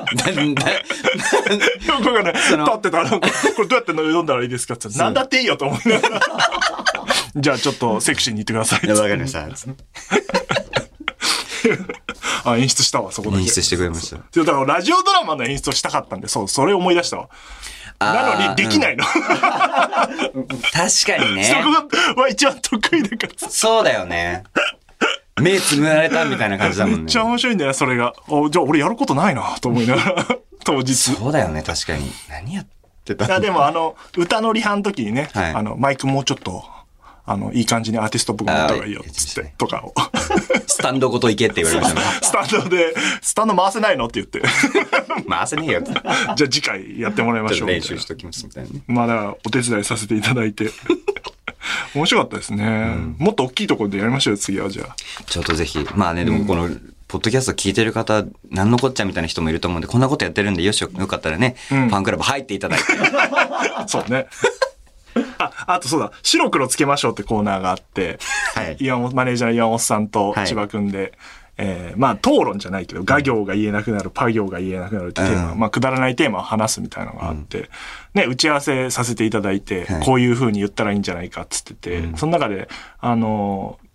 [2.01, 2.33] くわかんない。
[2.33, 6.21] 立ってたら、これどうやって読んだらいいですかってなんだっていいよと思いながら。
[7.35, 8.87] じゃあちょっとセクシーに言ってください。
[8.89, 9.45] わかりました。
[12.45, 13.43] あ、演出したわ、そこだけ。
[13.43, 17.29] 演出してくれましただからラジオドラマの演出をしたかったんで、そう、それを思い出したわ。
[17.99, 19.03] なのに、できないの。
[19.03, 19.19] 確
[21.07, 21.43] かにね。
[21.43, 21.55] そ
[22.15, 23.49] こが一番得意だから。
[23.49, 24.43] そうだよね。
[25.41, 27.19] 目つむられたみたいな感じだもんねめっち。
[27.19, 28.13] ゃ面白いんだよ、それが。
[28.29, 30.27] おじゃあ俺やることないな、と思いながら、
[30.63, 30.91] 当日。
[30.91, 32.11] いそうだよね、確かに。
[32.29, 32.67] 何やっ
[33.03, 36.63] てたや、でもあの、歌のリハの時にね、はいあの、マイクもうちょっと、
[37.27, 39.93] あの、いい感じにアーティストっぽくなった方がいいよ、つって、とかを。
[40.67, 42.05] スタンドごと行けって言われましたね。
[42.21, 44.05] スタンドで、スタンド回せないの？
[44.05, 44.41] って言って。
[45.27, 45.91] 回せねえよって。
[45.91, 47.67] じゃあ次回やってもらいましょう。
[47.67, 48.81] 練習しときますみたいなね。
[48.87, 50.69] まあだから、お手伝いさせていただいて。
[51.95, 55.23] 面白かったですね、もっと大きいところでやりましょうよ、次はじゃあ。
[55.23, 55.79] ちょっとぜひ。
[55.95, 56.69] まあね、でもこの、
[57.07, 62.85] ポッドキャスト聞いてる方、なんのこっちゃみたいな人もいると思うんで、こんなことやってるんで、よしよ、よかったらね、んファンクラブ入っていただいて。
[63.87, 64.27] そうね。
[65.37, 68.19] あ、あとそうだ、白黒つけましょうってコーナーがあって、
[68.53, 68.77] はい。
[68.79, 70.47] 岩本、マネージャーの岩本さんとはい。
[70.47, 71.13] 千葉くんで、
[71.57, 75.59] えーまあ討論じゃないけど、画行が言えなくなる、パ行が言えなくなるってテーマ、うん。
[75.59, 77.69] まあくだらないテーマを話すみたいなのがあって、
[78.13, 80.05] ね、打ち合わせさせていただいて、はい。
[80.05, 82.67] こういう風に言ったらいいんじゃないかっつってて、その中で、
[82.99, 83.85] あのー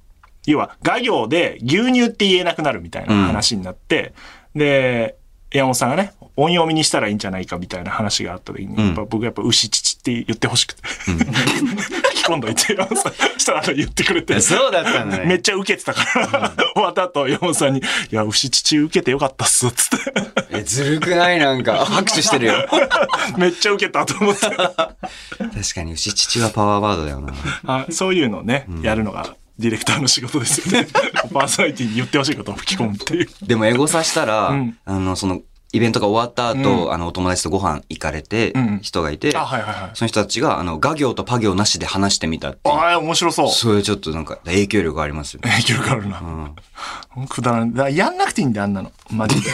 [0.47, 4.15] 要は、画行で牛乳って言えなくなるみたいな話になって、
[4.55, 5.17] で、
[5.53, 15.27] 山本さんがね、音読みにしたらいいんじゃないかみたいな話があった時に、んやっぱ僕やっぱ牛乳って言ってほしくて、書き込んどいて、山本さん、したら言ってくれて、そうだったんだね。
[15.27, 20.13] めっちゃ受けてたから、終わった後、山本さんに、いや、牛乳受けてよかったっす、つって。
[20.53, 21.39] え、ずるくない？
[21.41, 21.85] なんか。
[21.85, 22.55] 拍手してるよ。
[23.37, 24.41] めっちゃ受けたと思って。
[24.57, 27.33] 確かに、牛父はパワーワードだよな。
[27.67, 30.89] あそういうのをね、やるのが、ディレクターの仕事ですよね。
[31.33, 33.29] パーソナリティに言ってほしいことを吹き込むっていう。
[33.43, 35.43] でも、エゴさしたら、うんあの、その、
[35.73, 39.91] イベントが終わった後、あの、お友達とご飯行かれてうん、人がいて、あ、はいはいはい。
[39.95, 42.75] その人たちが、あの、画行とパ行なしで話してみたっていう。
[42.75, 43.49] ああ、面白そう。
[43.51, 45.51] それちょっとなんか、影響力がありますよね。
[45.51, 46.21] 影響力あるな。
[47.17, 47.29] うん。
[47.29, 47.97] くだらない。
[47.97, 48.91] やんなくていいんだよ、あんなの。
[49.11, 49.51] マジで。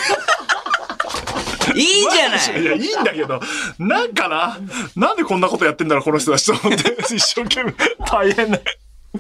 [1.74, 3.40] いいじゃないいや、いいんだけど、
[3.78, 4.58] なんかな、
[4.94, 7.74] なんでこんなことやってんだろう、この人たちと思って、 一生懸命、
[8.06, 8.58] 大変だ。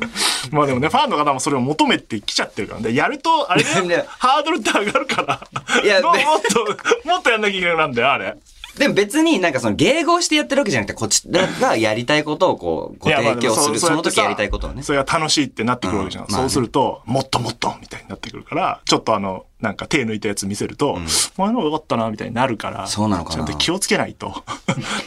[0.52, 2.94] まあでもね、ファンの方もそれを求めてきちゃってるからね。
[2.94, 5.40] やると、あれね、 ハードルって上がるから。
[5.82, 8.36] いや でももっと、もっとやんなきゃいけないなんだよ、あれ。
[8.78, 13.78] でも別になんかその迎合してやってるわけじゃなくて、こっちらがやりたいことをこう、ご提供する。
[13.78, 14.82] その時やりたいうことをね。
[14.82, 16.24] それが楽しいってなってくるわけじゃん。
[16.24, 20.98] うんまあねそうすると、もっともっとみたいになってくるから、ちょっとあの、なんか手抜いたやつ見せると、
[21.38, 24.44] 前の方が良かったな、みたいになるから、そうなのかなちゃんと気をつけないと。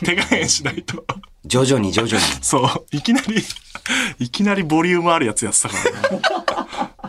[0.04, 1.06] 手加減しないと。
[1.50, 2.22] 徐々に徐々に。
[2.42, 3.44] そう、いきなり、
[4.20, 6.22] いきなりボリュームあるやつやってたからね。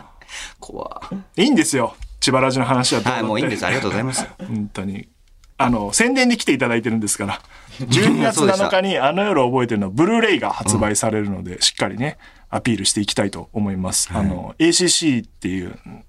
[0.59, 1.01] 怖
[1.37, 1.95] いいんですよ。
[2.19, 3.65] 千葉ラジの話はどうだってはい、もういいんです。
[3.65, 4.27] ありがとうございます。
[4.39, 5.07] 本当に。
[5.57, 7.41] あの、宣伝に来ていただいてるんですから。
[7.79, 12.17] 12月そうでした7日にあの夜を覚えてるのブルーレイが発売されるので、しっかりね、
[12.49, 14.09] アピールしていきたいと思います。
[14.13, 16.03] あの、ACC っていううん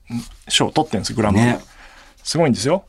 [0.49, 1.47] 賞を取ってるんですよ、グランプリ。
[1.47, 1.61] ね
[2.23, 2.85] すごいんですよ。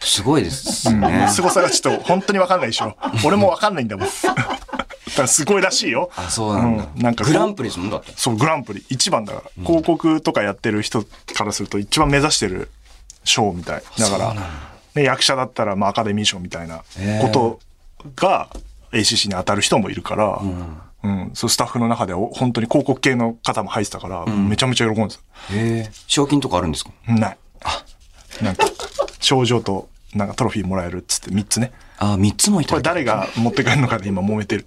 [0.00, 1.28] すごいですね。
[1.30, 2.96] 凄さがちょっと本当にわかんないでしょ。
[3.24, 4.08] 俺もわかんないんだもん。
[4.24, 6.10] だからすごいらしいよ。
[6.16, 6.86] あ、そうなんだ。
[6.94, 8.12] うんなんかグランプリですもんだって。
[8.16, 8.84] そう、グランプリ。
[8.88, 9.64] 一番だから。
[9.64, 12.70] 広告とかやってる人からすると一番目指してる
[13.24, 13.82] 賞みたい。
[13.98, 14.34] だから、
[14.94, 16.82] ね、役者だったらまあアカデミー賞みたいな
[17.20, 17.60] こと
[18.16, 18.48] が
[18.92, 20.40] ACC に当たる人もいるから、
[21.02, 25.20] うん、そうスタッフの中で本当に広告系の方も入ってたから、めちゃめちゃ喜んでた。
[25.20, 25.90] へえ。
[26.06, 26.90] 賞金とかあるんですか？
[27.06, 27.38] ない。
[28.42, 28.64] なんか、
[29.20, 31.72] 賞状となんかトロフィーもらえるっつって3つね。
[31.98, 34.64] あ、三つもいたこれ誰が持って帰るのかで今揉めてる。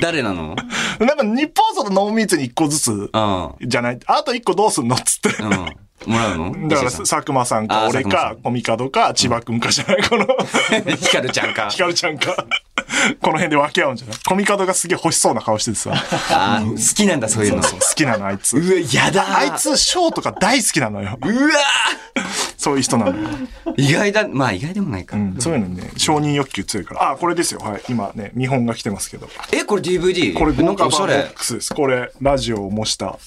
[0.00, 0.54] 誰なの？
[1.00, 3.98] なんか日本その濃密に1個ずつあじゃない？
[4.06, 5.42] あと1個どうすんのっつって。
[5.42, 5.46] あ。
[5.46, 5.66] うん。
[6.10, 6.68] もらうの？
[6.68, 10.02] だから、佐久間さんか俺かコミカドか、千葉くんかじゃない？
[10.02, 10.26] この、
[10.96, 11.78] ヒカルちゃんかヒ。
[11.78, 12.46] カルちゃんか。
[13.20, 14.16] この辺で分け合うんじゃない？
[14.26, 15.92] コミカドがすげえ欲しそうな顔しててさ。
[16.30, 17.62] あー好きなんだ、そういうの。
[17.62, 18.56] そう好きなの、あいつ。
[18.56, 21.18] うわ、やだあいつ、ショーとか大好きなのよ。
[21.22, 21.34] うわ
[22.56, 23.28] そういう人なのよ。
[23.76, 25.16] 意外だ、まあ意外でもないか。
[25.16, 27.10] うん、そういうのね、承認欲求強いから。
[27.12, 27.60] あ、これですよ。
[27.60, 27.82] はい。
[27.88, 29.28] 今ね、見本が来てますけど。
[29.52, 30.32] え、これ DVD?
[30.34, 31.32] これ、豪華版ボッ。
[31.34, 31.74] クスです。
[31.74, 33.18] これ、ラジオを模した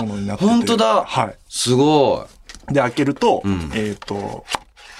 [0.00, 0.50] ものになってて。
[0.50, 1.04] 本当だ。
[1.04, 1.36] はい。
[1.48, 2.26] すご
[2.70, 4.44] で、開けると、んえっ、と、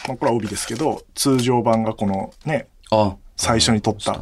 [0.07, 2.95] まあ、これは帯ですけど、通常版がこのね、い。
[2.95, 4.19] あ、最初に撮った、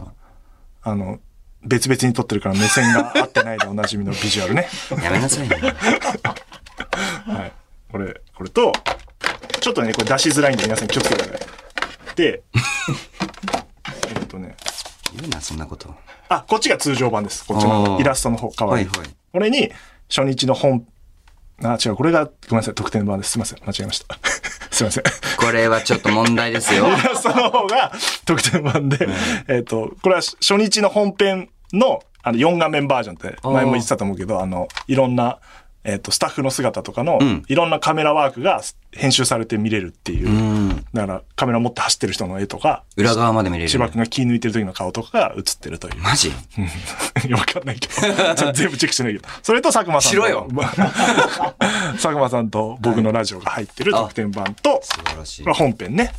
[0.82, 1.20] あの、
[1.62, 4.68] 別々に撮ってるから目線が合ってないでおなじみのビジュアルね。
[5.02, 5.56] やめなさいね。
[7.26, 7.52] はい。
[7.90, 8.72] これ、これと、
[9.60, 12.16] ちょっとね、これ出しづらいんで皆さん気をつけてください。
[12.16, 12.42] で、
[14.08, 14.56] えっとね、
[15.16, 15.94] 言うな、そんなこと。
[16.28, 17.44] あ、こっちが通常版です。
[17.44, 18.86] こっちあのーイラストの方、かわいい。
[18.86, 19.70] はいはいこれに、
[20.08, 20.86] 初日の本、
[21.62, 23.32] あ、違う、これが、ごめんなさい、特典版です。
[23.32, 24.18] すいません、間違えました。
[24.70, 25.04] すいません。
[25.38, 26.86] これはちょっと問題ですよ。
[26.86, 27.92] イラストの方が
[28.26, 29.08] 特典版で、
[29.48, 35.38] えっ、と、これは初日の本編の、あの、4画面バージョンって、前も言ってたと思うけど、あの、いろんな、
[35.86, 40.28] えっ、と、スタッフの姿とかの、んいろんなカメラワークが編集されて見れるっていう。
[40.28, 40.84] うん。
[40.92, 43.70] だから、カメラ持って走ってる人の絵とか、裏側まで見れる。
[43.70, 46.02] 千葉君が気抜いてる時の顔とかが映ってるという。
[46.02, 46.32] マジ？
[47.30, 48.52] わかんないけど。
[48.52, 49.28] 全部チェックしてないけど。
[49.44, 50.16] それと佐久間さんと。
[50.16, 50.48] しろよ
[51.94, 56.12] 佐久間さんと僕のラジオが入ってる特典版と、素晴らしい本編ね。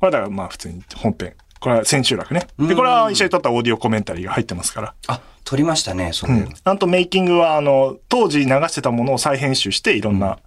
[0.00, 1.34] これはだからまあ普通に本編。
[1.60, 2.48] これは千秋楽ね。
[2.58, 4.94] で、これは一緒に撮ったオーディオコメンタリーが入ってますから。
[5.06, 6.46] あ、撮りましたね、それ。
[6.64, 10.38] なんとメイキングは、あの、当時流してたものを再編集して、いろんな、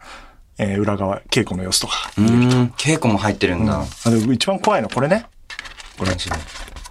[0.57, 2.11] えー裏側、稽古の様子とか。
[2.17, 2.25] うー
[2.65, 2.67] ん。
[2.77, 3.81] 稽古も入ってるんだ。
[4.05, 5.25] あで一番怖いのはこれね。
[5.97, 6.11] これ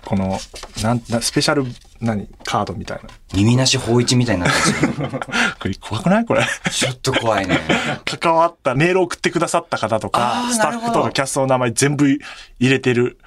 [0.06, 0.38] この、
[0.82, 1.66] なん、なスペシャル、
[2.00, 3.10] 何、カードみたいな。
[3.34, 5.08] 耳なし法一みたいになってる。
[5.60, 6.24] これ怖くない？
[6.24, 6.46] これ。
[6.70, 7.60] ちょっと怖いね。
[8.18, 12.18] 関わった、メール送ってくださった方とあか、ースタッフとかキャストの名前全部入
[12.58, 13.18] れてる。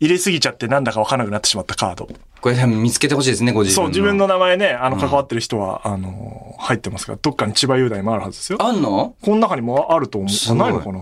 [0.00, 2.08] 入れすぎちゃってなんだかわからなくなってしまったカード。
[2.40, 8.58] これ見つけてほしいですね、ご自分そう、自分の名前ね、あの、関わってる人は、あの、入ってますから、どっかに千葉雄大もあるはずですよ。
[8.62, 9.16] あんの？
[9.20, 10.54] この中にもあると思う。
[10.54, 11.00] ないのかな？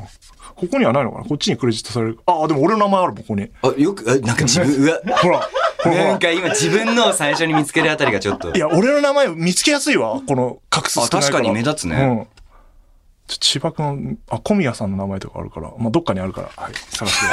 [0.54, 1.24] ここにはないのかな？
[1.24, 2.18] こっちにクレジットされる。
[2.24, 3.50] あ、でも俺の名前あるもん、ここに。
[3.62, 5.00] あ、よく、あなんか自分、うわ。
[5.18, 5.46] ほら。
[5.85, 8.59] なんか今自分のを最初に見つけるあたりがちょっとい。
[8.59, 10.22] や、俺の名前見つけやすいわ。
[10.26, 12.26] この、隠す少確かに目立つねうん。
[13.28, 17.26] ち千葉くん、あ、小宮さんの名前とかあるから、まあ、どっかにあるから、はい、探して。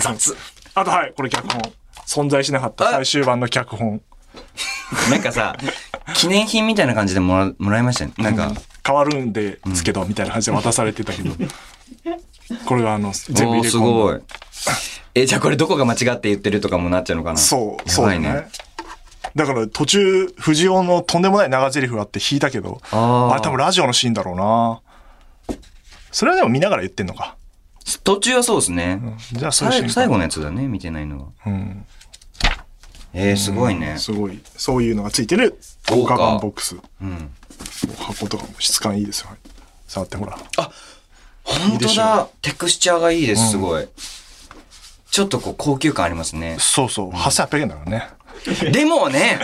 [0.00, 0.36] 雑。
[0.76, 1.60] あと、はい、これ脚本。
[2.06, 4.02] 存在しなかった最終版の脚本。
[5.10, 5.56] なんかさ、
[6.14, 8.12] 記念品みたいな感じでもらもらいましたね。
[8.18, 8.52] なんか、
[8.86, 11.34] 変わるんですけど、みたいな感じで渡されてたけど。
[12.66, 14.20] これがあの、全部入れ込んすごいだ。。
[15.14, 17.38] え、じゃあこれどこが間違って言ってるとかもなっちゃうのかな？
[17.38, 18.48] そう、そうだやばいね。
[19.34, 24.80] だから途中、藤尾のとんでもない長台詞があって弾いたけど、あーあれ多分ラジオのシーンだろうな。
[26.12, 27.36] それはでも見ながら言ってんのか。
[28.02, 29.00] 途中はそうですね。
[29.32, 31.24] じゃあ最最後のやつだね、見てないのは。
[31.46, 31.86] うん。
[33.14, 33.96] えー、すごいね。
[33.98, 34.40] すごい。
[34.56, 36.76] そういうのがついてる豪華版ボックス。
[37.00, 37.30] うん。
[37.98, 39.30] 箱とかも質感いいですよ。
[39.86, 40.36] 触ってほら。
[41.44, 42.28] 本当いいでしだ。
[42.42, 43.88] テクスチャーがいいです、すごい。
[45.10, 46.56] ちょっとこう高級感ありますね。
[46.58, 47.10] そうそう。
[47.10, 48.08] 8800円だからね。
[48.70, 49.40] でもね、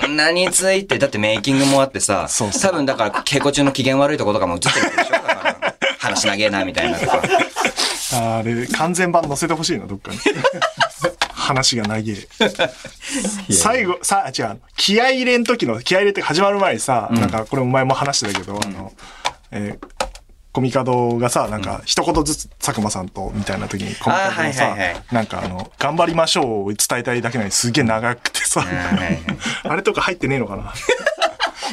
[0.00, 7.22] こんなについて、だってメイキングもあってさ、そうそう多分だから稽古中の機嫌悪いとことかも映ってるでしょだから、話長えな、みたいなとか。
[8.14, 10.18] あれ、完全版載せてほしいな、どっかに。
[11.32, 13.52] 話が長え。
[13.52, 18.92] 最後、さ、違う、気合い入れん時の、気合い入れって始まる前にさ、なんか、これお前も話してたけど、あの、
[19.52, 19.86] えー
[20.52, 29.20] コミカドがさ、なんか、一言ずつ佐久間さんと、みたいな時に、コミカドがさはいはい、なんかあの、頑張りましょうを伝えたいだけなのにすげえ長くてさ、はいはい
[29.68, 30.72] あれとか入ってねえのかな？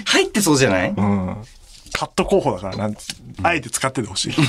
[0.08, 0.90] 入ってそうじゃない？
[0.90, 1.38] うん。
[1.94, 2.88] カット候補だからな。
[2.90, 2.98] ん、
[3.42, 4.34] あえて使っててほしい。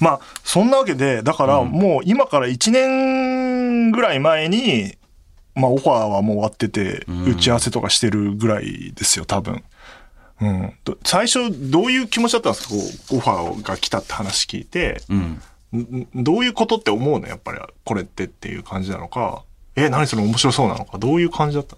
[0.00, 4.96] まあ、そんなわけで、だからもう今から1年ぐらい前に、
[5.54, 9.62] まあオファーはもう終わってて、打ち合わせとかしてるぐらいですよ、多分。
[10.40, 10.72] うん。
[10.84, 12.70] ど最初、どういう気持ちだったんですか？
[12.70, 15.42] こう、オファーが来たって話聞いて、うん。
[15.76, 17.28] んどういうことって思うの？
[17.28, 19.42] やっぱり、これってっていう感じなのか、
[19.76, 21.76] え、何それ面白そうなのか、どういう感じだった？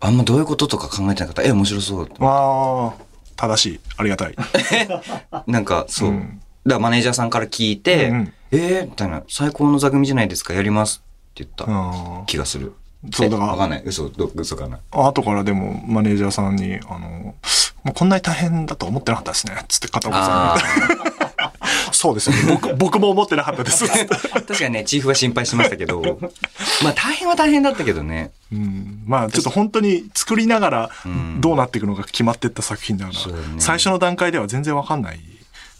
[0.00, 1.42] あんまどういうこととか考えてなかった。
[1.42, 2.08] え、面白そう。
[2.20, 3.02] ああ、
[3.36, 3.80] 正しい。
[3.96, 4.36] ありがたい。
[5.46, 6.10] なんか、そう。
[6.10, 12.74] うんだマネージャーさんから聞いて、うんうんえー、みたいな、最高の座組じゃないですか、やりますって言ったうん気がする。
[13.12, 13.82] そうだからえわかんない。
[13.84, 14.78] 嘘、ど嘘かな。
[14.90, 17.34] 後からでもマネージャーさんに、あの、
[17.82, 19.64] もうこんなに大変だと思ってなかったですね。
[19.68, 21.10] つって片岡さあんに。
[21.92, 22.42] そうですよね。
[22.60, 23.86] 僕、僕も思ってなかったです。
[23.88, 26.18] 確かにね、チーフは心配しましたけど、
[26.84, 28.32] まあ大変は大変だったけどね。
[28.52, 35.20] うん、まあちょっと本当に作りながらんどうなっていくのか決まってった作品だから、ね最初の段階では全然わかんない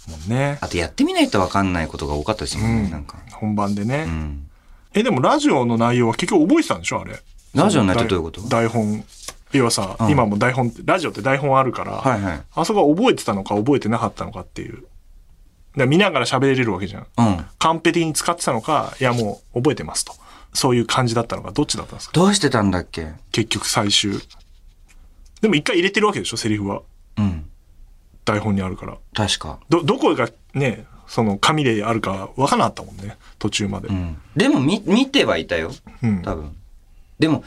[0.09, 0.59] もんね。
[0.61, 3.19] あとやってみないとわかんないことが多かったですもんね、なんか。
[3.33, 4.05] 本番でね。
[4.07, 4.49] うん。
[4.95, 7.21] え、でもラジオの内容は結局覚えてたんでしょあれ？
[7.55, 8.41] ラジオの内容どういうこと？
[8.49, 9.05] 台本。
[9.53, 12.43] 要はさ、うん今も台本ラジオって台本あるから、はいはい。
[12.55, 14.85] あそこは覚えてたのか覚えてなかったのかっていう。
[15.77, 17.07] だ見ながら喋れるわけじゃん。
[17.19, 17.45] うん。
[17.59, 20.15] カンペ的に使ってたのか、いやもう覚えてますと。
[20.55, 22.13] そういう感じだったのか、どっちだったんですか？
[22.13, 23.09] どうしてたんだっけ？
[23.33, 24.13] 結局最終。
[25.41, 26.83] でも一回入れてるわけでしょセリフは。
[27.19, 27.50] うん。
[28.31, 28.99] 台本にあるから。
[29.15, 29.59] 確か。
[29.69, 33.17] ど、どこがね、その紙であるか分からなかったもんね。
[33.39, 33.89] 途中まで。
[33.89, 34.17] うん。
[34.37, 35.73] でも見、見てはいたよ。
[36.03, 36.57] うん多分。
[37.19, 37.43] でも、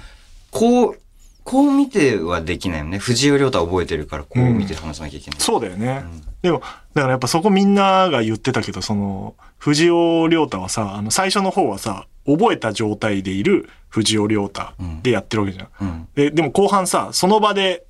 [0.51, 0.99] こう、
[1.43, 2.97] こう見てはできないよね。
[2.99, 5.39] 藤尾亮太は覚えてるから、こう見て話さなきゃいけない。
[5.39, 6.03] そうだよね。
[6.41, 6.59] でも、
[6.93, 15.67] だからやっぱそこみんなが言ってたけど、その、藤尾亮太はさ、あの、最初の方はさ、覚えた状態でいる藤尾亮太でやってるわけじゃん。
[15.81, 16.07] うん。
[16.15, 17.85] で、でも後半さ、その場で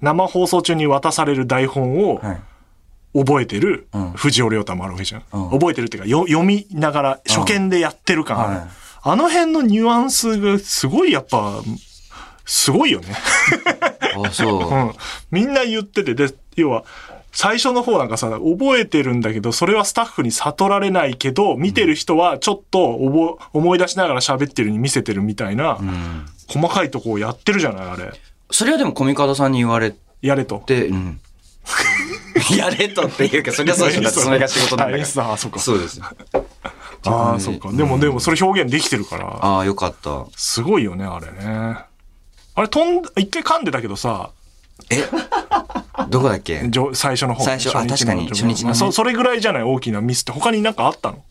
[0.00, 2.40] 生放送中に渡される台本をはい。
[3.16, 5.22] 覚えてるうん藤尾亮太もあるわけじゃん。
[5.32, 8.68] うん覚えてるっていうか、よ読みながら初見でやってる感ある、はい
[9.06, 11.60] あの辺のニュアンスがすごいやっぱ、
[12.46, 13.08] すごいよね。
[14.26, 14.74] あ、そうう。
[14.74, 14.92] ん。
[15.30, 16.84] みんな言ってて、で、要は、
[17.30, 26.26] 最初の方なんかさ、覚えてるんだけど、それはスタッフに悟られないけど、見てる人はちょっと覚え思い出しながら喋ってるに見せてるみたいな、うん。
[26.48, 28.10] 細かいとこをやってるじゃない、あれ。
[28.54, 30.58] それはでもコミカドさんに言われやれと。
[30.60, 31.20] て、うん。
[32.56, 34.02] やれとっていうか、そりゃそうでしょ。
[34.02, 35.24] だってそれが仕事なんだから。
[35.24, 35.58] だあそうか。
[35.58, 36.04] そうですよ。
[37.06, 37.72] ああ、そうか。
[37.72, 40.26] でも、でも、それ表現できてるから、ああ、よかった。
[40.36, 41.76] すごいよね、あれね。
[42.54, 44.30] あれ、飛んだ、一回噛んでたけどさ、
[44.90, 45.02] え？
[46.08, 46.68] どこだっけ？
[46.68, 47.44] じょ最初の方。
[47.44, 50.32] 最初あの確かに初日のねまあそそれぐらいじゃない、大きなミスって。
[50.32, 51.24] 他になんかあったの？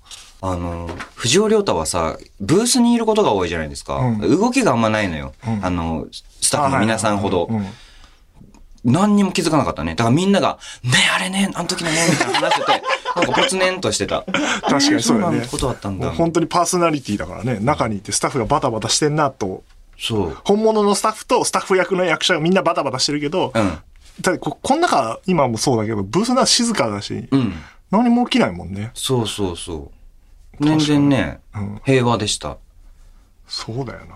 [0.46, 3.96] あの、藤尾亮太はさ、ブースにいることが多いじゃないですか。
[3.96, 5.32] うん動きがあんまないのよ。
[5.48, 7.48] うんあの、スタッフの皆さんほど。
[7.50, 7.66] うん
[8.84, 9.96] 何にも気づかなかったね。
[9.96, 12.84] だからみんなが、ねあれね、あの時のね、みたいな話してて、
[13.16, 14.26] なんかポツネンとしてた。
[14.60, 16.16] 確かにそうだよことあったんだもう。
[16.16, 19.64] 本当にパーソナリティだからね、中にいてスタッフがバタバタしてんなと、
[19.98, 20.38] そう。
[20.44, 23.78] 本物のスタッフとスタッフ役の役者がみんなバタバタしてるけど、うん。
[24.22, 27.54] ただこ、この中、今もそうだけど、ブースな静かだし、うん。
[27.90, 28.92] 何も起きないもんね。
[28.96, 30.03] そうそうそう。
[30.60, 32.58] 全然ね、うん平和でした。
[33.48, 34.16] そうだよな。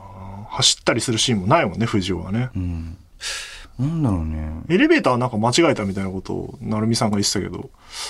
[0.49, 2.49] 走ったりするシーンもないもんね、藤尾はね。
[2.55, 2.97] うん。
[3.77, 4.63] なんだろうね。
[4.69, 7.69] エレベーターなんか間違えたみたいなことを、成美さんが言ってたけど、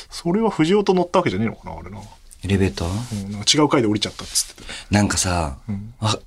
[0.09, 1.99] それは藤尾と乗ったわけじゃねえのかな、あれな。
[2.43, 3.25] エレベーター？
[3.25, 4.69] うん、なんか違う階で降りちゃったっつってて。
[4.91, 6.17] なんかさ、んあ、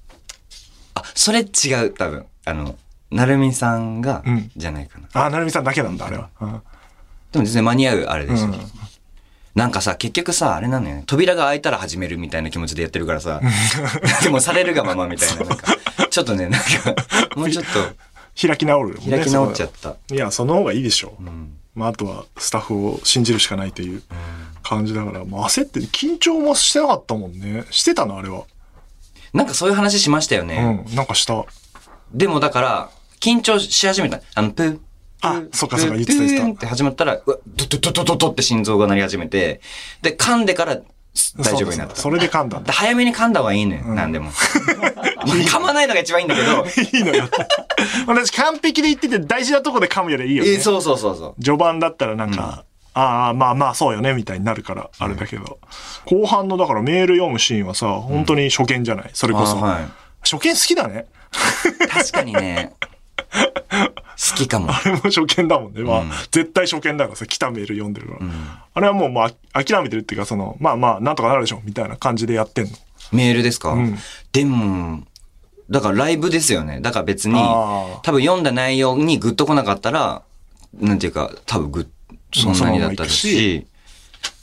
[0.94, 2.26] あ、それ違う、多分。
[2.44, 2.76] あの、
[3.10, 5.26] なるみさんが、うんじゃないかな。
[5.26, 6.28] あ、成美さんだけなんだ、あれは。
[6.40, 6.62] うん
[7.32, 8.46] でも全然間に合うあれでしょ。
[8.46, 8.60] うん
[9.60, 11.04] なんかさ、結局さ、あれなのよね。
[11.06, 13.42] 扉が開いたら始めるみたいな気持ちでやってるからさ。
[14.24, 15.44] でもされるがままみたいな。
[15.44, 15.76] なんか、
[16.08, 16.66] ちょっとね、なんか、
[17.36, 17.64] もうちょっ
[18.40, 19.04] 開き直るね。
[19.04, 19.90] と開き直っちゃっそた。
[19.90, 21.22] ういや、その方がいいでしょう。
[21.22, 21.52] うん。
[21.74, 24.02] まあ、あとはスタッフを信じるしかないという
[24.62, 27.64] 感じだから、もう焦って、緊張もしてなかったもんね。
[27.70, 28.44] してたの、あれは。
[29.34, 30.84] なんかそういう話しましたよね。
[30.88, 31.44] うん、なんかした。
[32.14, 34.22] でもだから、緊張し始めた。
[34.34, 34.78] あの、プー。
[35.22, 39.60] あそっかそっか言ってた言ってって始まったら、うわ、ドドドドドドって心臓が鳴り始めて、
[40.02, 40.76] で、噛んでから
[41.38, 41.96] 大丈夫になった。
[41.96, 42.66] それで噛んだんだ。
[42.66, 44.30] で早めに噛んだ方がいいのよ、なんでも。
[44.30, 46.64] 噛まないのが一番いいんだけど、
[46.98, 47.28] いいのよ。
[48.06, 50.50] 私完璧で言ってて大事なとこで噛むよりいいよね。
[50.50, 51.42] えそうそうそうそう。
[51.42, 52.64] 序盤だったらなんか、
[52.94, 55.58] ああ、まあまあそうよね、みたいになるから、あれだけど。
[56.06, 59.56] 後半の、だからメール読むシーンはさ、本当に初見じゃないそれこそ。
[60.22, 61.06] 初見好きだね。
[61.90, 62.72] 確かにね、
[64.20, 64.68] 好きかも。
[64.72, 65.82] あれも初見だもんね。
[65.82, 68.20] まあ、うん絶対初見だからさ、来たメール読んでるから。
[68.74, 72.72] あれはもう、まあ、諦めてるっていうか、その、まあまあ、なんとかなるでしょ、みたいな感じでやってんの。
[73.12, 73.98] メールですか、ん
[74.32, 75.02] でも、
[75.70, 76.80] だからライブですよね。
[76.80, 80.22] だから別に多分読んだ内容にグッと来なかったら、
[80.78, 81.80] なんていうか、多分グ
[82.32, 83.66] ッ、そんなにだったし、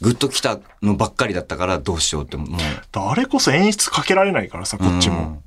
[0.02, 2.50] グッと来たのばっかりだったからどうしようって、もう、
[2.94, 5.42] あれこそ演出かけられないからさ、こっちも。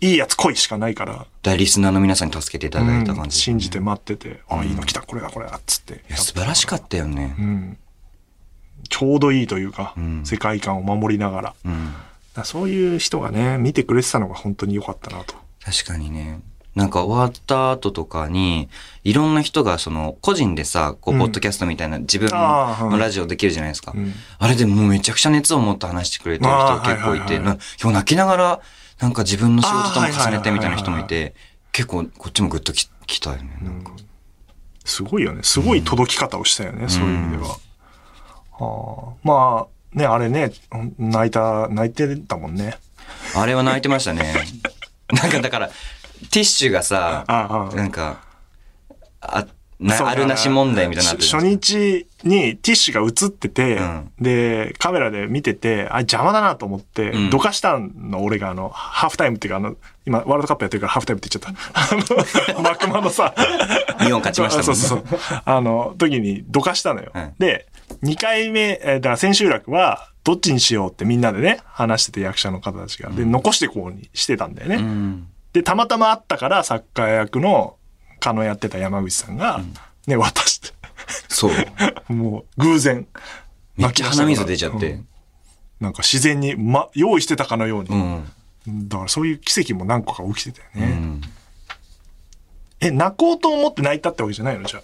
[0.00, 1.26] うんいいやつ来いしかないから。
[1.42, 3.38] 大リスナーの皆さんに助けていただいたうん感じ。
[3.38, 5.94] 信じて待ってて、あ、いいの来た、これだ、これだ、っつって。
[5.94, 7.42] いや、素晴らしかったよねう。
[7.42, 7.78] ん。
[8.88, 11.54] ちょうどいいというか、ん世界観を守りながら。
[11.64, 11.94] うん。
[12.34, 15.34] らそういう人がね、見てくれてたのが本当に良かったなと。
[15.64, 16.40] 確かにね。
[16.74, 18.68] なんか終わった後とかに、
[19.02, 23.92] いろんな人がその、個人でさ、こう、うんポッドキャストみたいな自分のラジオできるじゃないですか。
[23.96, 28.60] うんあれでもうめちゃくちゃ熱を持って話してくれてる人が結構いて、今日泣きながら、
[29.00, 31.34] なんか自分の仕事とも重ねてみたいな人もいて、
[31.72, 33.58] 結構こっちもグッとき来たよね。
[33.62, 33.92] なんか
[34.84, 35.42] すごいよね。
[35.42, 37.58] すごい届き方をしたよね、そういう意味では。
[38.58, 40.52] はあ、まあ、ね、あれね、
[40.98, 42.78] 泣いた、泣いてたもんね。
[43.36, 44.34] あれは泣いてましたね。
[45.12, 48.20] なんかだから、ティッシュがさ、ああなんか、
[49.20, 62.54] あ、そうなあるなし問題みたいにな初日にティッシュが映ってて、うんで、カメラで見てて、あ、邪魔だなと思って、うんどかしたの、俺があの、ハーフタイムっていうか、あの、今、ワールドカップやってるからハーフタイムって言っちゃった。
[62.54, 63.34] あの、マクマのさ、
[64.00, 65.42] 日本勝ちましたねそうそうそう。
[65.44, 67.10] あの、時にどかしたのよ。
[67.12, 67.66] はいで、
[68.02, 73.10] 2回目、えーだから千秋楽は、どっちにしようってみんなでね、話してて役者の方たちが。
[73.10, 74.76] で、残してこうにしてたんだよね。
[74.76, 75.26] うん。
[75.54, 77.76] で、たまたまあったから、サッカー役の、
[78.20, 79.60] カノやってた山口さんが、
[80.06, 80.68] ね、渡して。
[81.28, 81.52] そう。
[82.12, 83.06] もう、偶然。
[83.76, 85.06] めっちゃ鼻水出ちゃっうてん。
[85.80, 87.90] なんか自然に、ま、用意してたかのように。
[87.90, 88.88] うん。
[88.88, 90.92] だからそういう奇跡も何個か起きてたよね。
[90.92, 91.20] うん。
[92.80, 94.64] え、泣こうと思って泣いたってわけじゃないの？
[94.64, 94.82] じゃあ。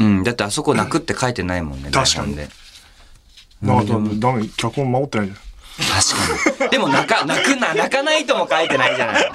[0.00, 0.22] うん。
[0.24, 2.48] だってあそこ泣くって書いてないもんね、確かにで。
[3.62, 5.38] なんかダメ、脚本守ってないじゃん。
[5.76, 6.70] 確かに。
[6.70, 9.30] でも泣か、泣くな、泣かないとも書いてないじゃない。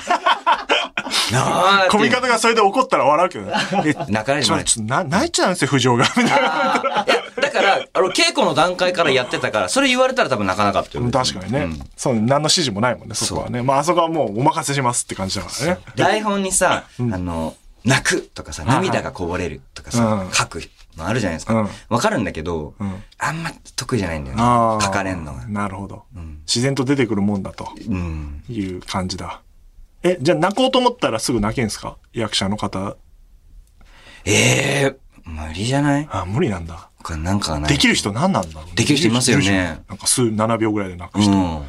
[1.32, 3.54] なあ込み方がそれで怒ったら笑うけどね。
[3.86, 6.06] え 泣かないでもないちょ泣いちゃうんですよ、不条が。
[6.18, 7.06] みたいな
[7.42, 11.10] だから、あの、稽古の段階からやってたから、それ言われたら多分泣かなかったよ。
[11.12, 13.62] 確かにね、うんそう、何の指示もないもんね、そこはね。
[13.62, 15.80] まあ、あそこはもうお任せしますって感じだからね。
[15.96, 17.56] 台本にさ、あの、
[17.86, 20.62] 泣くとかさ、涙がこぼれるとかさうん、書く
[20.98, 21.70] のあるじゃないですかうん。
[21.90, 24.44] わかるんだけどうん、あんま得意じゃないんだよね。
[24.84, 25.46] 書かれんのが。
[25.48, 28.44] なるほど、ん自然と出てくるもんだとうん。
[28.50, 29.42] いう感じだ。
[30.04, 31.98] え、じゃあ泣こうと思ったらすぐ泣けんすか？
[32.14, 32.96] 役者の方。
[34.26, 36.08] ええ、無理じゃない？
[36.12, 36.90] あ、無理なんだ。
[37.18, 37.70] なんかがない。
[37.70, 41.32] できる人何なんだろうねできる人いますよねなんか数7秒ぐらいで泣く人。
[41.32, 41.64] うん。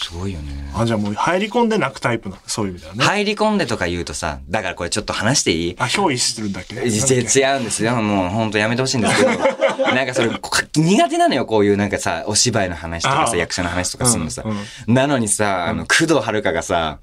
[0.00, 0.70] すごいよね。
[0.74, 2.42] あ、じゃあもう入り込んで泣くタイプなの？
[2.46, 3.04] そういう意味だよね。
[3.04, 5.76] 入り込んでとか言うとさ、だからこれちょっと話していい？
[5.78, 6.84] あ、憑依するんだっけ違う
[7.24, 7.96] 違うんですよ。
[7.96, 9.30] もう本当やめてほしいんですけど。
[9.94, 11.46] なんかそれ、こ苦手なのよ。
[11.46, 14.94] こういうなんかさ、お芝居の話とかさ、役者の話とかするのさうん。
[14.94, 16.98] なのにさ、あの、工藤遥がさ、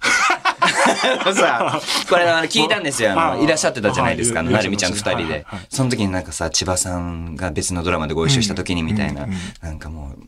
[1.34, 3.20] さ、これあの聞いたんですよ。
[3.20, 4.44] あの、いらっしゃってたじゃないですか。
[4.44, 5.46] なるみちゃんと二人で。
[5.70, 10.24] その時になんかさ、千葉さんが別のドラマでご一緒した時にみたいなうんうんうん、なんかもう、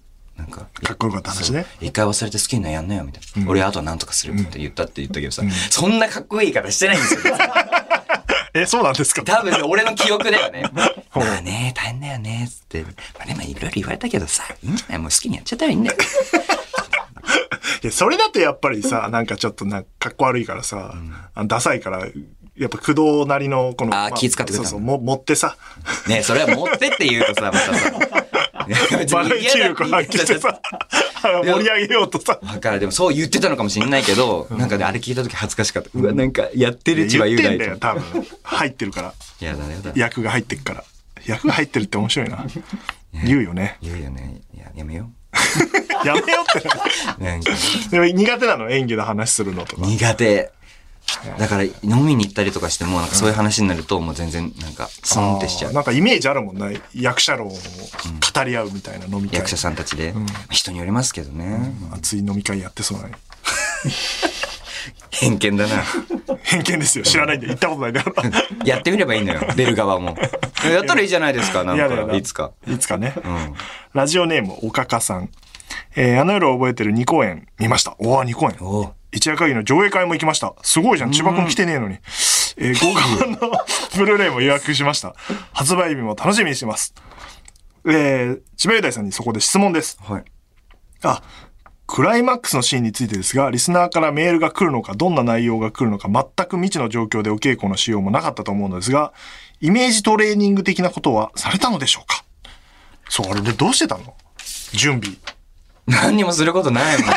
[0.58, 1.66] か、かっこよかった話ね。
[1.82, 3.42] 一回忘れて好きになやんなよ、みたいな。
[3.44, 7.36] うん俺あとはなんとかするって言ったって言ったけどさうん、そんなかっこいい言い方してないんですよ。
[8.54, 9.22] え、そうなんですか？
[9.24, 10.64] 多分俺の記憶だよね。
[11.14, 12.82] まあね、大変だよね、つって。
[12.84, 12.90] ま
[13.22, 15.98] あでもいろいろ言われたけどさ、いいんじゃないもう好きにやっちゃったらいいんだよ。
[17.84, 20.94] いや、それだとやっぱりさ、なんかちょっとな、かっこ悪いからさ、
[21.36, 22.00] あのダサいから、
[22.58, 22.86] やっぱ工
[23.20, 25.56] 藤なりの、この、あー気遣ってくれたのそうそう、も持ってさ、
[26.08, 27.92] ねそれは持ってって言うとさ、またさ。
[28.68, 30.60] 別 バラエティ嫌だ力発揮してさ、
[31.44, 32.80] 盛り上げようとさ、わかる。
[32.80, 35.90] でもそう言ってたのかもしれないけど、なんかね、あれ聞いた時恥ずかしかった。
[35.94, 38.28] うわ、なんかやってる千葉雄大と言ってんだよ、多分。
[38.44, 39.14] 入ってるから。
[39.40, 39.92] やだやだ。
[39.96, 40.84] 役が入ってるから。
[41.26, 42.46] 役が入ってるって面白いな。
[43.26, 43.78] 言うよね。
[43.82, 44.42] 言うよね。
[44.56, 45.10] いや、やめよ
[46.06, 47.90] やめようって。
[47.90, 48.70] でも苦手なの？
[48.70, 49.86] 演技の話するのとか。
[49.86, 50.52] 苦手。
[51.38, 55.74] だから、飲みに行ったりとかしても、なんかそういう話になると、もう全然、なんか、スンってしちゃう。
[55.74, 56.70] なんかイメージあるもんな。
[56.94, 57.58] 役者論を語
[58.44, 59.38] り合うみたいな飲み会。
[59.40, 60.14] 役者さんたちで。
[60.50, 61.74] 人によりますけどね。
[61.92, 63.10] 熱い飲み会やってそうな。
[65.12, 65.84] 偏見だな。
[66.44, 67.04] 偏見ですよ。
[67.04, 67.48] 知らないんで。
[67.48, 68.66] 行ったことないから。
[68.66, 70.16] やってみればいいのよ、 出る側も。
[70.64, 72.52] やったらいいじゃないですか、なんか、いつか。
[72.68, 73.14] いつかね。
[73.24, 73.54] うん。
[73.94, 75.30] ラジオネーム、おかかさん。
[75.96, 77.96] えーあの夜を覚えてる2公演見ました。
[78.00, 78.56] おお、2公演。
[79.18, 80.54] 一夜限りの上映会も行きました。
[80.62, 81.12] すごいじゃん。
[81.12, 81.98] 千葉君来てねえのに。
[82.58, 83.38] えー、豪華版の
[83.98, 85.16] ブルーレイも予約しました。
[85.54, 86.94] 発売日も楽しみにしてます。
[87.86, 90.00] えー、千葉雄大さんにそこで質問です。
[90.02, 90.24] はい。
[91.04, 91.22] あ、
[91.86, 99.14] クライマックスのシーンについてですが、リスナーからメールが来るのか、どんな内容が来るのか、全く未知の状況でお稽古のしようもなかったと思うのですが、
[99.62, 102.26] イメージトレーニング的なことはされたのでしょうか？
[103.10, 104.16] そう、あれでどうしてたの？
[104.74, 105.16] 準備。
[105.88, 107.16] 何にもすることないもんね。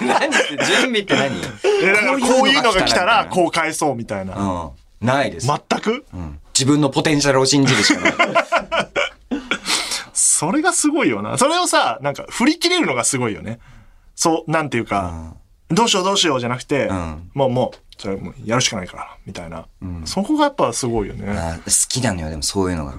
[0.06, 1.36] 何準備って何？
[1.82, 4.36] え、だからこういうのが来たら、うこう返そうみたいな。
[4.36, 4.72] う
[5.02, 5.06] ん。
[5.06, 5.46] ないです。
[5.46, 6.04] 全く？
[6.14, 8.14] うん自分のポテンシャルを信じるしかない。
[10.14, 11.36] それがすごいよな。
[11.36, 13.58] それをさ、なんか振り切れるのがすごいよね。
[14.14, 15.34] そう、なんていうか、
[15.68, 19.66] どうしようどうしようじゃなくて、んもうもう、それもうやるしかないから、みたいな。
[20.06, 21.28] そこがやっぱすごいよね。
[21.30, 22.94] あ好きなのよ、でもそういうのが。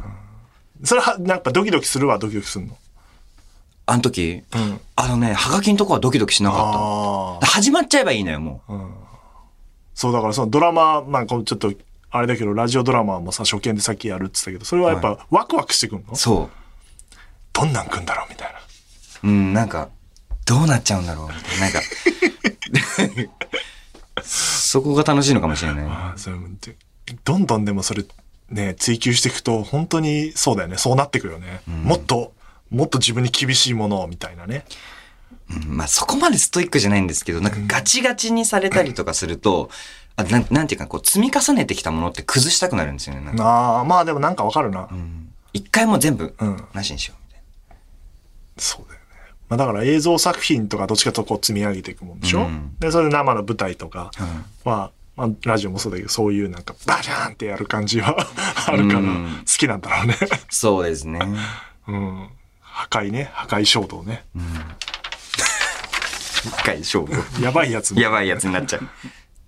[0.84, 2.78] それは、なんかドキドキするわ、ドキドキするの。
[3.90, 4.82] あの時、うん。
[4.98, 7.48] あのね、ハガキのとこはドキドキしなかった。
[7.48, 8.74] 始まっちゃえばいいのよ、もう。
[9.96, 11.74] そう、だからそのドラマ、まあ、こうちょっと、
[12.12, 16.50] あれだけど、ラジオドラマもさ、初見でさっきやるって言ったけど、それはやっぱワクワクしてくるの、そ
[17.54, 18.60] どんなん来んだろうみたいな。
[18.60, 19.28] う。
[19.28, 19.88] うん、なんか、
[20.46, 23.08] どうなっちゃうんだろう、みたいな。
[23.08, 23.32] なんか、
[24.22, 25.86] そこが楽しいのかもしれない。
[25.86, 26.36] ああ、それ
[27.24, 28.04] どんどんでもそれ、
[28.50, 30.78] ね、追求していくと、本当にそうだよね。
[30.78, 31.62] そうなってくるよね。
[31.66, 32.34] もっと、
[32.70, 34.66] もっと自分に厳しいものを、みたいなね。
[35.50, 39.70] うんまあそこまでストイックじゃないんですけど、なんかガチガチにされたりとかすると、
[40.16, 43.32] あなんなんていうか、こう積み重ねてきたものって崩したくなるんですよね。
[43.40, 44.90] ああ、まあでもなんかわかるな。
[45.54, 47.78] 一回もう全部うん、なしにしようみたい
[48.58, 49.06] そうだよね。
[49.50, 58.18] まあだから映像作品とかどっちかとこう積み上げていくもんでしょ、うんで、それで生の舞台とかうんは、まあラジオもそうだけど、そういうなんかバシャーンってやる感じは
[58.68, 60.18] あるから、うん好きなんだろうね。
[60.20, 60.28] な。
[60.50, 61.20] そうですね。
[61.88, 62.30] うん。
[62.78, 63.32] 破壊ね。
[63.34, 64.24] 破壊衝動ね。
[66.46, 67.44] 一回勝負。
[67.44, 68.00] やばいやつ。
[68.00, 68.88] やばいやつになっちゃう。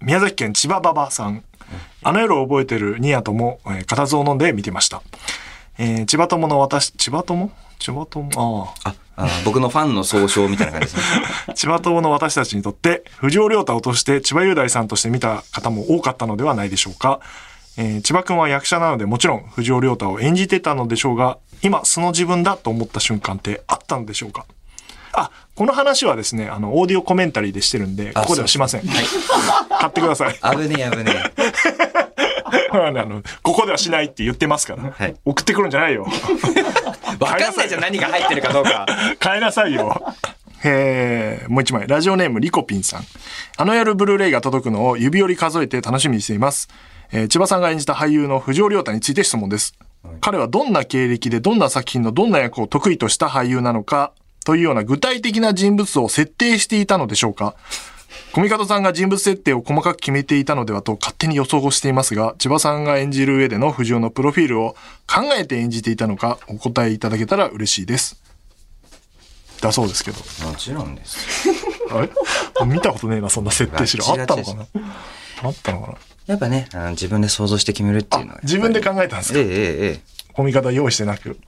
[0.01, 1.43] 宮崎県千葉馬場さん。
[2.01, 5.03] あの夜を覚えてるニアとも、えー、固唾を飲んで見てました。
[5.77, 7.51] えー千葉友の私、千葉友？
[7.77, 8.29] 千葉友？
[8.35, 8.95] ああ。
[9.15, 11.23] ああ僕のファンの総称みたいな感じですね。
[11.53, 17.19] 千葉友の私たちにとって、藤尾亮太をとして千葉雄大さんとして見た方も多かったのではないでしょうか。
[17.77, 24.45] えー千葉くんは役者なのでもちろん藤尾亮太を演じてたのでしょうが、今素の自分だと思った瞬間ってあったのでしょうか？
[25.13, 28.81] あ、この話はですね、あの、オーディオコメンタリーでしてるんで、ここではしません。
[28.87, 29.05] はい。
[29.79, 30.33] 買ってください。
[30.35, 31.13] 危ねえ危ね
[32.71, 34.83] あの、ここではしないって言ってますから。
[34.95, 36.05] はい送ってくるんじゃないよ。
[36.55, 36.61] え。
[37.19, 38.85] わかんないじゃん、何が入ってるかどうか。
[39.21, 40.13] 変えなさいよ。
[40.63, 41.87] えー、もう一枚。
[41.87, 43.03] ラジオネームリコピンさん。
[43.57, 46.69] あの夜ブルーレイが届くのを指折り数えて楽しみにしています。
[47.11, 49.73] えー千葉さんが演じた俳優の藤尾亮太について質問です。
[50.21, 54.13] 彼はどんな経歴でどんな作品のどんな役を得意とした俳優なのか
[54.45, 57.55] というような具体的な人物像を設定していたのでしょうか？
[58.33, 64.75] コミカドさんが人物設定を細かく決めていたのではと勝手に予想をしていますが、千葉さんが演じる上での藤尾のプロフィールを
[65.07, 68.21] 考えて演じていたのかお答えいただけたら嬉しいです。
[69.61, 70.17] だそうですけど。
[70.47, 71.49] もちろんです。
[71.91, 72.09] あれ？
[72.65, 74.05] 見たことねえな、そんな設定資料。
[74.07, 74.65] あったのかな？
[75.43, 75.97] あったのかな？
[76.29, 78.39] やっぱね、あの自分で想像して決めるっていうのは。
[78.43, 79.39] 自分で考えたんですか？
[79.39, 79.55] えええええ
[79.93, 79.99] え。
[80.33, 81.39] 込み方用意してなく。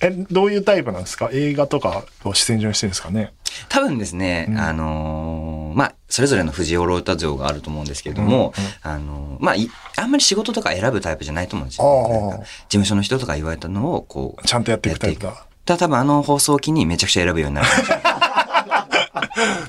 [0.00, 1.30] え、どういうタイプなんですか？
[1.32, 3.32] 映画とかを視線上にしてるんですかね？
[3.68, 8.52] 多分ですね、あのーまあ、それぞれの藤尾ロータ像があると思うんですけれども、
[8.82, 15.46] あのーまあ、いあんまり仕事とか選ぶタイプじゃないと思うんですよ、ああなんか事務所の人とか言われたのを、こう、ちゃんとやっていくタイプだ。
[15.64, 17.68] ただ多分あの放送を機にめちゃくちゃ選ぶようになる。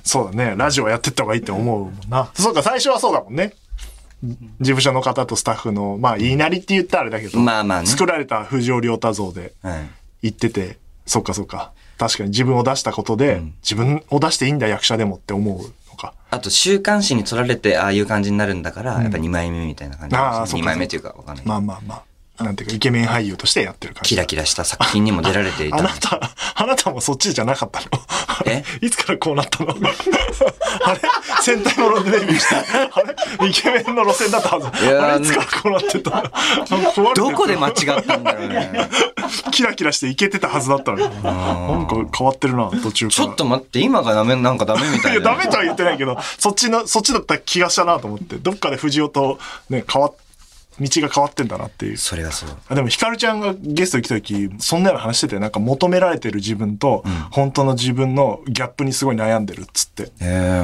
[0.03, 0.55] そうだね。
[0.57, 2.29] ラジオやってった方がいいって思うもんな。
[2.33, 3.53] そうか、最初はそうだもんね。
[4.23, 9.89] 事務所の方とスタッフの、まあ、言いなりって言ったらあれだけど、まあまあね作られた藤尾亮太像ではい。
[10.23, 11.71] 言ってて、そっかそっか。
[11.97, 15.57] 確かに自分を出したことで、自分を出していいんだ役者でもって思う
[15.89, 16.13] のか。
[16.29, 20.61] あと、週刊誌に取られて、ああいう感じになるんだから、やっぱ2枚目みたいな感じああそっかですね。
[20.61, 21.45] 2枚目というかわかんない。
[21.45, 22.03] まあまあまあ。
[22.39, 24.09] なんていうか、イケメン俳優としてやってる感じ。
[24.09, 27.87] キラキラした作品にも出られていた あなた、あなたもそっちじゃなかったの？
[28.45, 28.63] え？
[28.85, 29.71] いつからこうなったの？
[30.83, 31.01] あれ？
[31.41, 32.57] 戦隊ものでデビューした？
[32.99, 33.03] あ
[33.41, 33.49] れ？
[33.49, 34.85] イケメンの路線だったはず。
[34.85, 35.23] いやーあれ？
[35.23, 36.31] いつからこうなってた？
[37.15, 37.73] どこで間違っ
[38.03, 38.89] たんだろうね。
[39.51, 41.03] キラキラしてイケてたはずだったのに。
[41.23, 43.25] なんか変わってるな、途中から。
[43.25, 45.31] ちょっと待って、今がダメ、なんかダメみたいや、いな。
[45.31, 50.13] ダメとは言ってないけど、そっちの、そっちだった気がしたなと思って、どっかで藤尾とね、変わっ、
[50.79, 51.97] 道が変わってんだなっていう。
[51.97, 52.49] それはそう。
[52.69, 60.11] あでも、ヒカルちゃんがゲストに来た時、そんなような話してて、なんか求められてる自分と、本当の自分のギャップにすごい悩んでるっつって。
[60.21, 60.63] え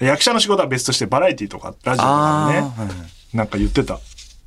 [0.00, 2.94] え役者の仕事は別として、バラエティとか、ラジオとかでねはいは
[3.34, 3.98] い、なんか言ってた。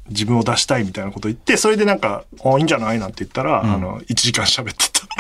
[0.09, 5.01] 自分を出したいみたいなこと言って、それでなんか、あいいんじゃないなんて言ったら、あの、1時間喋ってた。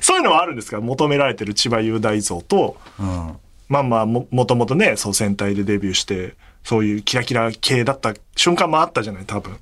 [0.00, 0.80] そういうのはあるんですか？
[0.80, 3.32] 求められてる千葉雄大像と、うん。
[3.68, 9.56] まあまあも、もともとね、そう戦隊でデビューして、そういうキラキラ系だった瞬間もあったじゃない、多分。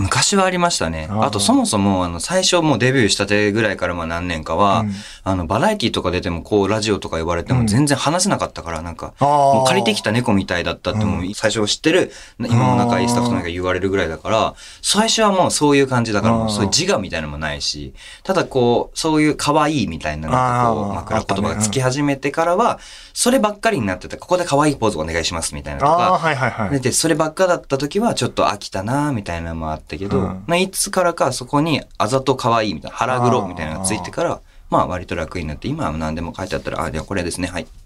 [0.00, 1.08] 昔はありましたね。
[1.10, 4.92] あとそもそも、あの、最初もうデビューしたてぐらいからまあ何年かは、うん。
[5.24, 22.78] あの、バラエティとか出てもこう、ラジオとか呼ばれても全然話せなかったから、なんか、もう借りてきた猫みたいだったってもう最初知ってる、今も仲いいスタッフとなんか言われるぐらいだから、最初はもうそういう感じだから、そういう自我みたいなのもないし、ただこう、そういう可愛いみたいななんかこう、枕言葉がつき始めてからは、
[23.12, 26.80] そればっかりになってて、ここで可愛いポーズお願いしますみたいなとか、はいはいはい。
[26.80, 37.66] で、そればっかだった時はちょっと飽きたなみたいなのもあったけど、うんまあ、いつからかそこにあざと可愛いみたいな、腹黒みたいなのがついてから、まあ割と楽になって、今は何でも書いてあったら、あ、じゃあこれですね、はい。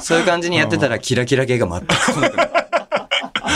[0.00, 2.59] そういう感じにやってたら、キラキラ系が全く来なくなる。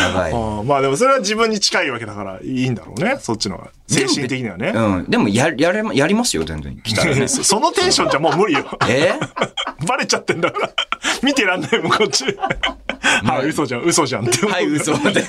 [0.08, 0.32] やばい。
[0.32, 3.16] あーまあでもそれは自分に近いわけだからいいんだろうね。
[3.20, 3.68] そっちの。
[3.86, 4.72] 精神的にはね。
[4.74, 5.04] うん。
[5.08, 6.76] でも、や、やれ、やりますよ、全然。
[6.82, 7.28] 来たらね。
[7.28, 8.64] そ そのテンションじゃもう無理よ。
[8.88, 9.12] え？
[9.86, 10.70] バレちゃってんだから。
[11.22, 12.24] 見てらんないもん、こっち。
[13.24, 14.52] はい、嘘じゃん、嘘じゃんって思う。
[14.52, 15.24] はい、嘘で。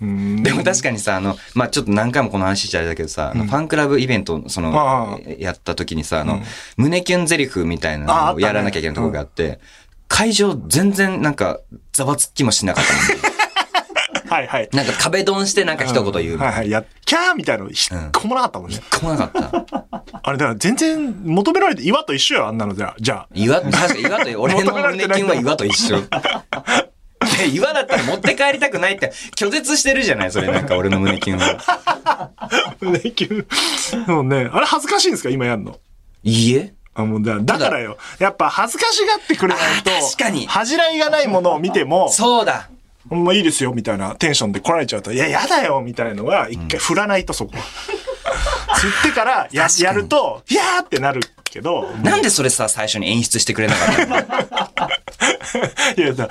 [0.00, 0.42] うん。
[0.42, 6.40] でも確かにさ、あの、まあ、ちょっと何回もこの話しちゃうだけどさ、あのファンクラブイベント、そあのあ、やった時にさ、あの、
[6.76, 9.58] 胸キュンゼリフみたいなのをやらなきゃいけないところがあって、
[10.08, 11.60] 会場全然なんか、
[11.92, 13.36] ざわつきもしなかったの
[14.28, 14.68] はいはい。
[14.72, 16.44] なんか壁ドンしてなんか一言言うみたいな。
[16.46, 16.70] はいはい。
[16.70, 18.80] や、キャーみたいなの一個もなかったもんね。
[18.90, 19.66] 来なかった。
[20.22, 22.94] あれだから全然求められて岩と一緒よ、あんなのじゃ。
[22.98, 23.28] じゃあ。
[23.34, 26.00] 岩、確かに岩と、 俺の胸キュンは岩と一緒。
[27.38, 32.30] で、岩だったら持って帰りたくないって拒絶してるじゃないそれなんか俺の胸キュンは。
[32.80, 33.46] 胸キュ
[34.08, 34.12] ン。
[34.12, 35.78] もうね、あれ恥ずかしいんですか今やんの？
[36.24, 37.98] いいえあ、もうだ、だからよ。
[38.18, 40.46] やっぱ恥ずかしがってくれないと、あ確かに。
[40.46, 42.68] 恥じらいがないものを見ても、そうだ。
[43.08, 47.62] もういいですよ、みたいなテンションで来られちゃうと、いや、やだよ、みたいのは、一回振らないと、そこは。
[48.76, 54.16] 振ってからや、やると、いやーってなるけど、なんでそれさ、最初に演出してくれなかったの？
[55.96, 56.28] いや、だ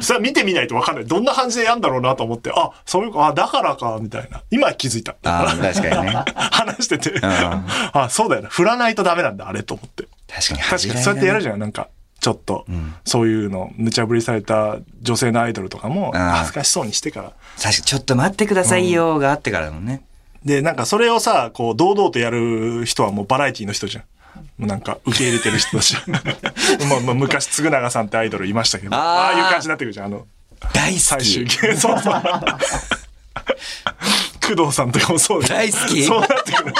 [0.00, 1.06] それは見てみないと分かんない。
[1.06, 4.42] どんな感じでやんだろうなと思って、あ、そういうか、あ、だからか、みたいな。
[4.50, 5.14] 今気づいた。
[5.24, 6.24] ああ、確かにね。
[6.34, 8.48] 話してて、んあ、そうだよな。
[8.48, 10.08] 振らないとダメなんだ、あれと思って。
[10.28, 10.60] 確かに。
[10.60, 11.88] 確かに、そうやってやるじじゃん、なんか。
[12.20, 12.64] ちょっと、
[13.04, 17.32] そういうの、無茶ぶりされた女性のアイドルとかも、恥ずかしそうにしてから。
[17.56, 20.02] 確かに、ちょっと待ってくださいよがあってからだもんね。
[20.42, 24.04] で、なんかそれをさ、こう、堂々とやる人はもうバラエティの人じゃん。
[24.58, 25.96] もうなんか、受け入れてる人たち。
[26.08, 26.18] ま
[26.96, 30.26] あ、まあ、昔、嗣永さんってアイドルいましたけど、あーああいう感じになってくるじゃん、あの、
[30.72, 31.58] 大好最終き。
[31.58, 31.80] 形。
[31.80, 32.22] そうそう。
[34.56, 36.74] 工藤さんとかもそう大好きそうなってくる。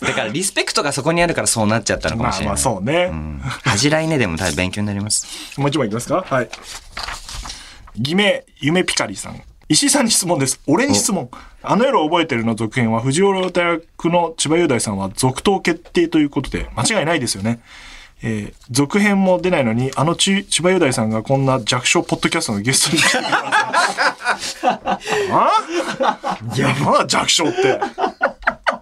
[0.00, 2.54] だから、リスペクトがそこにあるからそうなっちゃったのかもしれない。
[2.54, 3.08] まあまあ、そうね。
[3.10, 3.40] うん。
[3.64, 5.26] 恥じらいねでも多分勉強になります。
[5.58, 6.24] もう一枚いきますか？
[6.28, 6.48] はい。
[7.96, 9.42] 偽名、夢ピカリさん。
[9.72, 10.60] 石井さんに質問です。
[10.66, 11.30] 俺に質問。
[11.62, 17.60] あの夜を覚えてるの続編は、藤原大役の千葉雄大さんは続投決定ということで、間違いないですよね。
[18.22, 23.22] えー続編も出ないのに、あのち千葉雄大さんがこんな弱小ポッドキャストのゲストに来てくだ
[24.38, 24.78] さい。
[25.32, 25.50] あ
[26.54, 27.80] いや、まだ弱小って。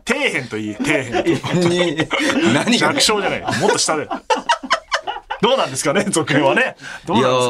[0.09, 2.16] 底辺といい、底辺と。
[2.53, 3.41] 何が弱小じゃない。
[3.61, 4.09] もっと下で。
[5.41, 6.76] どうなんですかね、続編はね。
[7.07, 7.49] どうなんです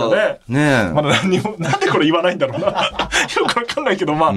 [0.49, 0.61] かね。
[0.61, 2.67] ねえまだ何にも、なんでこれ言わないんだろうな。
[3.37, 4.35] よくわかんないけど、まあ、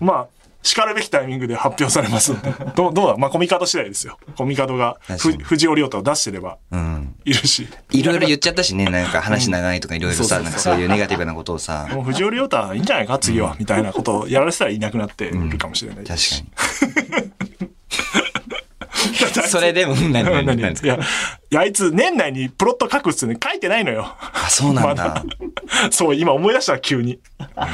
[0.00, 0.26] まあ、
[0.62, 2.52] 叱るべきタイミングで発表されますんで。
[2.74, 3.16] どう、どうだ？
[3.16, 4.18] まあ、コミカド次第ですよ。
[4.36, 4.96] コミカドが、
[5.44, 7.14] 藤尾亮太を出してれば、うん。
[7.24, 7.68] いるし。
[7.92, 11.86] いろいろ言っちゃったしね、なんか話長いとかいろいろさ、なんかそういうネガティブなことをさ。
[11.92, 16.42] もう藤尾亮太いいんじゃないか次は、みたいなことをやられてたらいなくなってるかもしれない確し。
[16.42, 16.46] か
[17.20, 17.35] に。
[19.48, 20.56] それでも、何、何、何？
[20.62, 20.98] 何いや、い
[21.50, 24.14] やあいつ年内にプロット書くっつね書いてないのよ。
[24.20, 25.24] あ、そうなんだ。
[25.90, 27.18] そう、今思い出した急に。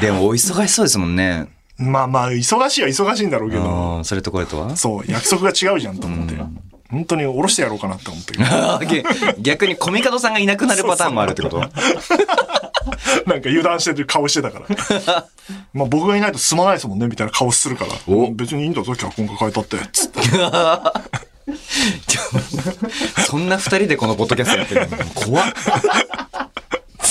[0.01, 1.47] でも、お忙しそうですもんね。
[1.77, 4.75] まあまあ、忙しいは忙しいんだろうけど、うん、それとこれとは？
[4.77, 6.35] そう、約束が違うじゃんと思って。
[6.91, 8.45] 本当に下ろしてやろうかなって思ったけど。
[8.45, 11.57] あー逆にコミカドさんがいなくなるパターンもあるってこと？
[11.59, 15.25] なんか油断してる顔してたから。
[15.73, 17.91] まあ僕がいないと進まないですもんね、みたいな顔するから。
[18.07, 19.77] お別にいいんだぞ、脚本家変えたって。
[19.91, 20.19] つって。
[23.27, 24.97] そんな二人でこのポッドキャストやってるの？
[25.13, 25.53] 怖っ。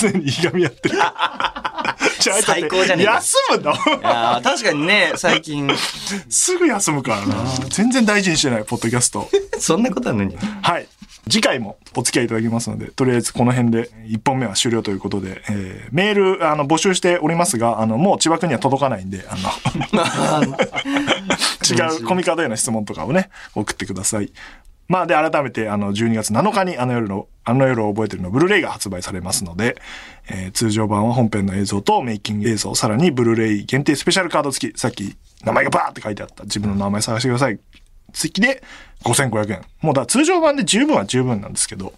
[0.00, 0.98] 常にいがみやってる。
[2.42, 3.80] 最高じゃねえか休むんだもん。
[4.06, 5.68] あー確かにね、最近、
[6.30, 7.34] すぐ休むからな。
[7.68, 9.28] 全然大事にしてない、ポッドキャスト。
[9.58, 10.86] そんなことは何はい。
[11.28, 19.36] 次回もお付き合いいただきますので、とりあえずこの辺で1本目は終了ということで、えーメール、あの、募集しておりますが、あの、もう千葉君には届かないんで、あ
[20.40, 20.56] の、
[21.96, 24.32] 違うコミカドへの質問とかをね、送ってください。
[24.88, 29.76] まあ、で、改めて、あの、12月7日にあの夜の、あの夜を覚えてるのブルーレイが発売されますので、
[30.28, 37.58] えー通常版は本編の映像とメイキング映像、さらにブルーレイ限定スペシャルカード付き、さっき名前がバーって書いてあった自分の名前探してください。
[38.12, 38.62] 付きで
[39.04, 39.62] 5500円。
[39.80, 41.92] もうだから通常版で十分は十分なんですけど。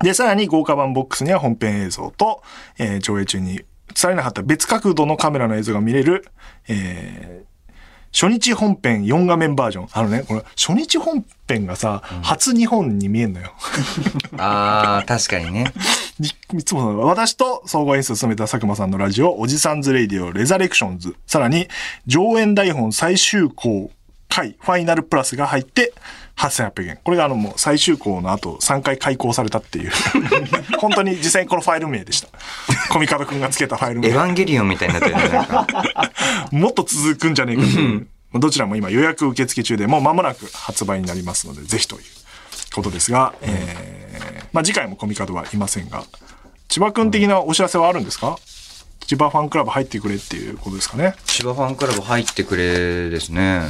[0.00, 2.42] で、さらに豪華版ボックスには本編映像と、
[2.78, 3.64] えー上映中に映
[3.94, 6.26] されなかった別角度のカメラの映像が見れる、
[6.68, 7.52] えー
[8.14, 9.88] 初日本編4画面バージョン。
[9.90, 13.54] あのね、これ、初日本編がさ、初日本に見えんのよ。
[14.36, 15.72] ああ、確かにね。
[16.20, 21.68] い いつもの私と総合演出を務めた佐久間さんのラジオ、おじさんずレイディオ、レザレクションズ、さらに、
[22.06, 23.90] 上演台本最終稿
[24.34, 25.92] 回、ファイナルプラスが入って、
[26.36, 26.98] 8800円。
[27.04, 29.92] これがあのもう最終稿の後3回開講されたっていう。
[30.80, 32.28] 本当に実際にこのファイル名でした。
[32.90, 34.08] コミカドくんがつけたファイル名。
[34.08, 35.28] エヴァンゲリオンみたいになってるね。
[35.28, 35.66] なんか
[36.50, 38.06] もっと続くんじゃねえかという。
[38.34, 42.02] どちらも今予約受付中で、もう間もなく発売になりますので、ぜひという
[42.74, 46.04] ことですが、えー、まあ次回もコミカドはいませんが、
[46.68, 48.38] 千葉くん的なお知らせはあるんですか？
[49.06, 51.14] 千葉ファンクラブ入ってくれっていうことですかね。
[51.26, 53.60] 千葉ファンクラブ入ってくれですね。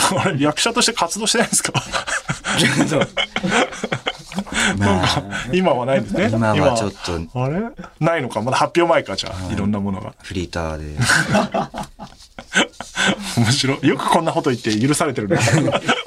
[0.18, 1.72] あれ役者として活動してないんですか？
[4.78, 5.22] まあ、
[5.52, 6.28] 今はないんですね。
[6.30, 7.60] 今はちょっと今あれ？
[8.00, 8.40] ないのか？
[8.42, 10.14] まだ発表前か、じゃあ、いろんなものが。
[10.22, 10.96] フリーターで。
[13.36, 13.86] 面白い。
[13.86, 15.38] よくこんなこと言って許されてるね。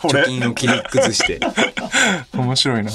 [0.01, 0.23] こ貯れ。
[0.25, 1.39] 金を切り崩して。
[2.33, 2.91] 面白いな。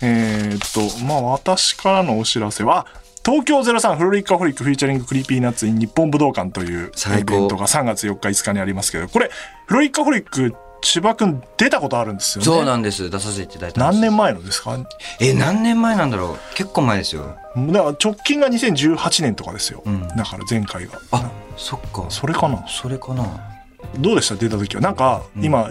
[0.00, 0.58] えーっ
[0.98, 2.86] と、まあ私からのお知らせは、
[3.28, 9.30] 東京03フロリッカホリックフィーチャリングクリーピーナッツ in 日本武道館というイベントが3月4日5日にありますけど、これ、
[9.66, 12.46] FROLIC A HOLIC 千葉くん出たことあるんですよね？
[12.46, 13.10] そうなんです。
[13.10, 13.82] 出させていただいた。
[13.82, 14.78] 何年前のですか？
[15.20, 17.26] え、何年前なんだろう結構前ですよ。
[17.26, 19.82] だから直近が2018年とかですよ。
[19.86, 20.98] んだから前回が。
[21.10, 22.06] あ、そっか。
[22.08, 22.66] それかな？
[22.66, 23.26] それかな。
[23.98, 24.36] どうでした？
[24.36, 24.80] 出た時は。
[24.80, 25.70] なんか、今、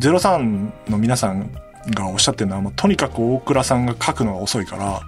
[0.00, 1.48] 03の皆さん
[1.94, 5.02] がおっしゃってるのは、もうとにかく大倉さんが書くのが遅いから、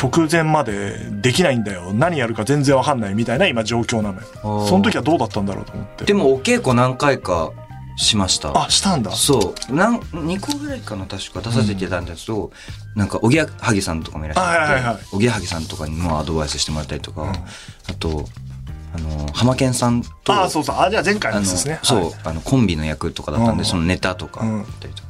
[0.00, 1.92] 直前までできないんだよ。
[1.92, 4.26] 何やるか全然わかんないみたいな今状況なのよ。
[4.42, 6.04] ーその時はどうだったんだろうと思って。
[6.04, 7.52] でもお稽古何回か
[7.96, 8.64] しました。
[8.64, 9.12] あ、したんだ。
[9.12, 9.74] そう。
[9.74, 12.50] なん、2個ぐらいかな、確か出させていただいたんですけど、
[12.94, 17.32] なんか、おぎやはぎさんとかもいらっしゃって、はいはいはいおぎやはぎさんとかにもアドバイスしてもらったりとか、
[17.88, 18.26] あと、
[18.94, 20.76] あの、浜健さんと、あ、そうそう。
[20.78, 21.80] あ、じゃあ前回のですね。
[21.82, 25.08] そう、はいあの、コンビの役とかだったんで、うんそのネタとか、うんだったりとか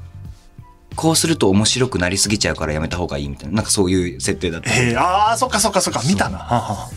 [0.96, 4.70] こうすると面白くなりすぎちゃうからやめた方がいいみたいな、なんかそういう設定だった。
[4.74, 6.00] え、ああ、そっかそっかそっか。
[6.08, 6.38] 見たな。
[6.38, 6.88] はあは。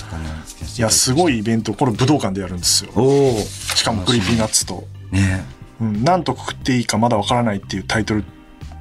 [0.78, 1.74] いや、すごいイベント。
[1.74, 2.91] これ武道館でやるんですよ。
[2.95, 3.41] おお。
[3.76, 4.88] しかも Creepy Nuts と。
[5.12, 5.43] ね。
[5.82, 8.24] うん、何とくくっていいかまだわからないっていうタイトル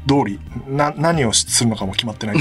[0.08, 2.36] 通りな何をするのかも決まってない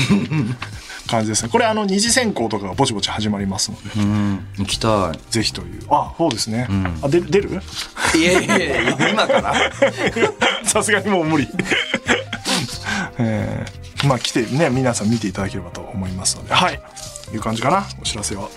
[1.07, 1.49] 感じですね。
[1.49, 4.01] これあの二次選考とかがぼちぼち始まりますので。
[4.01, 5.19] うん、行きたい。
[5.29, 5.81] ぜひという。
[5.89, 6.99] あそうですね、ん。
[7.03, 7.61] あで出る？
[8.15, 9.53] いやいやいや、今から？
[10.65, 11.47] さすがにもう無理
[13.19, 16.53] えーまあ来てね皆さん見ていただければと思いますので。
[16.53, 16.79] はい。
[17.33, 17.37] い。
[17.37, 18.47] う感じかなお知らせは。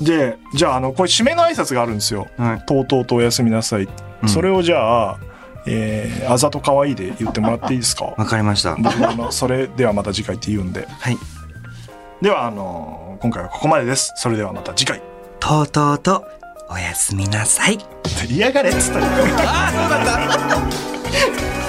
[0.00, 2.28] でじゃああのこれ締めの挨拶があるんですよ。
[2.36, 2.66] はい。
[2.66, 3.88] とうとうとおやすみなさい、
[4.26, 5.18] それをじゃあ
[5.66, 8.04] えーあざとかわいいで言ってもらっていいですか？
[8.16, 8.76] わかりました。
[8.76, 10.86] 僕のそれではまた次回って言うんで。
[10.88, 11.18] はい。
[12.22, 14.12] ではあの今回はここまでです。
[14.16, 15.02] それではまた次回。
[15.40, 16.24] とうとうと、
[16.70, 17.78] おやすみなさい。
[18.28, 19.10] 嫌がれっつったら あ
[19.68, 21.65] あ、そうだった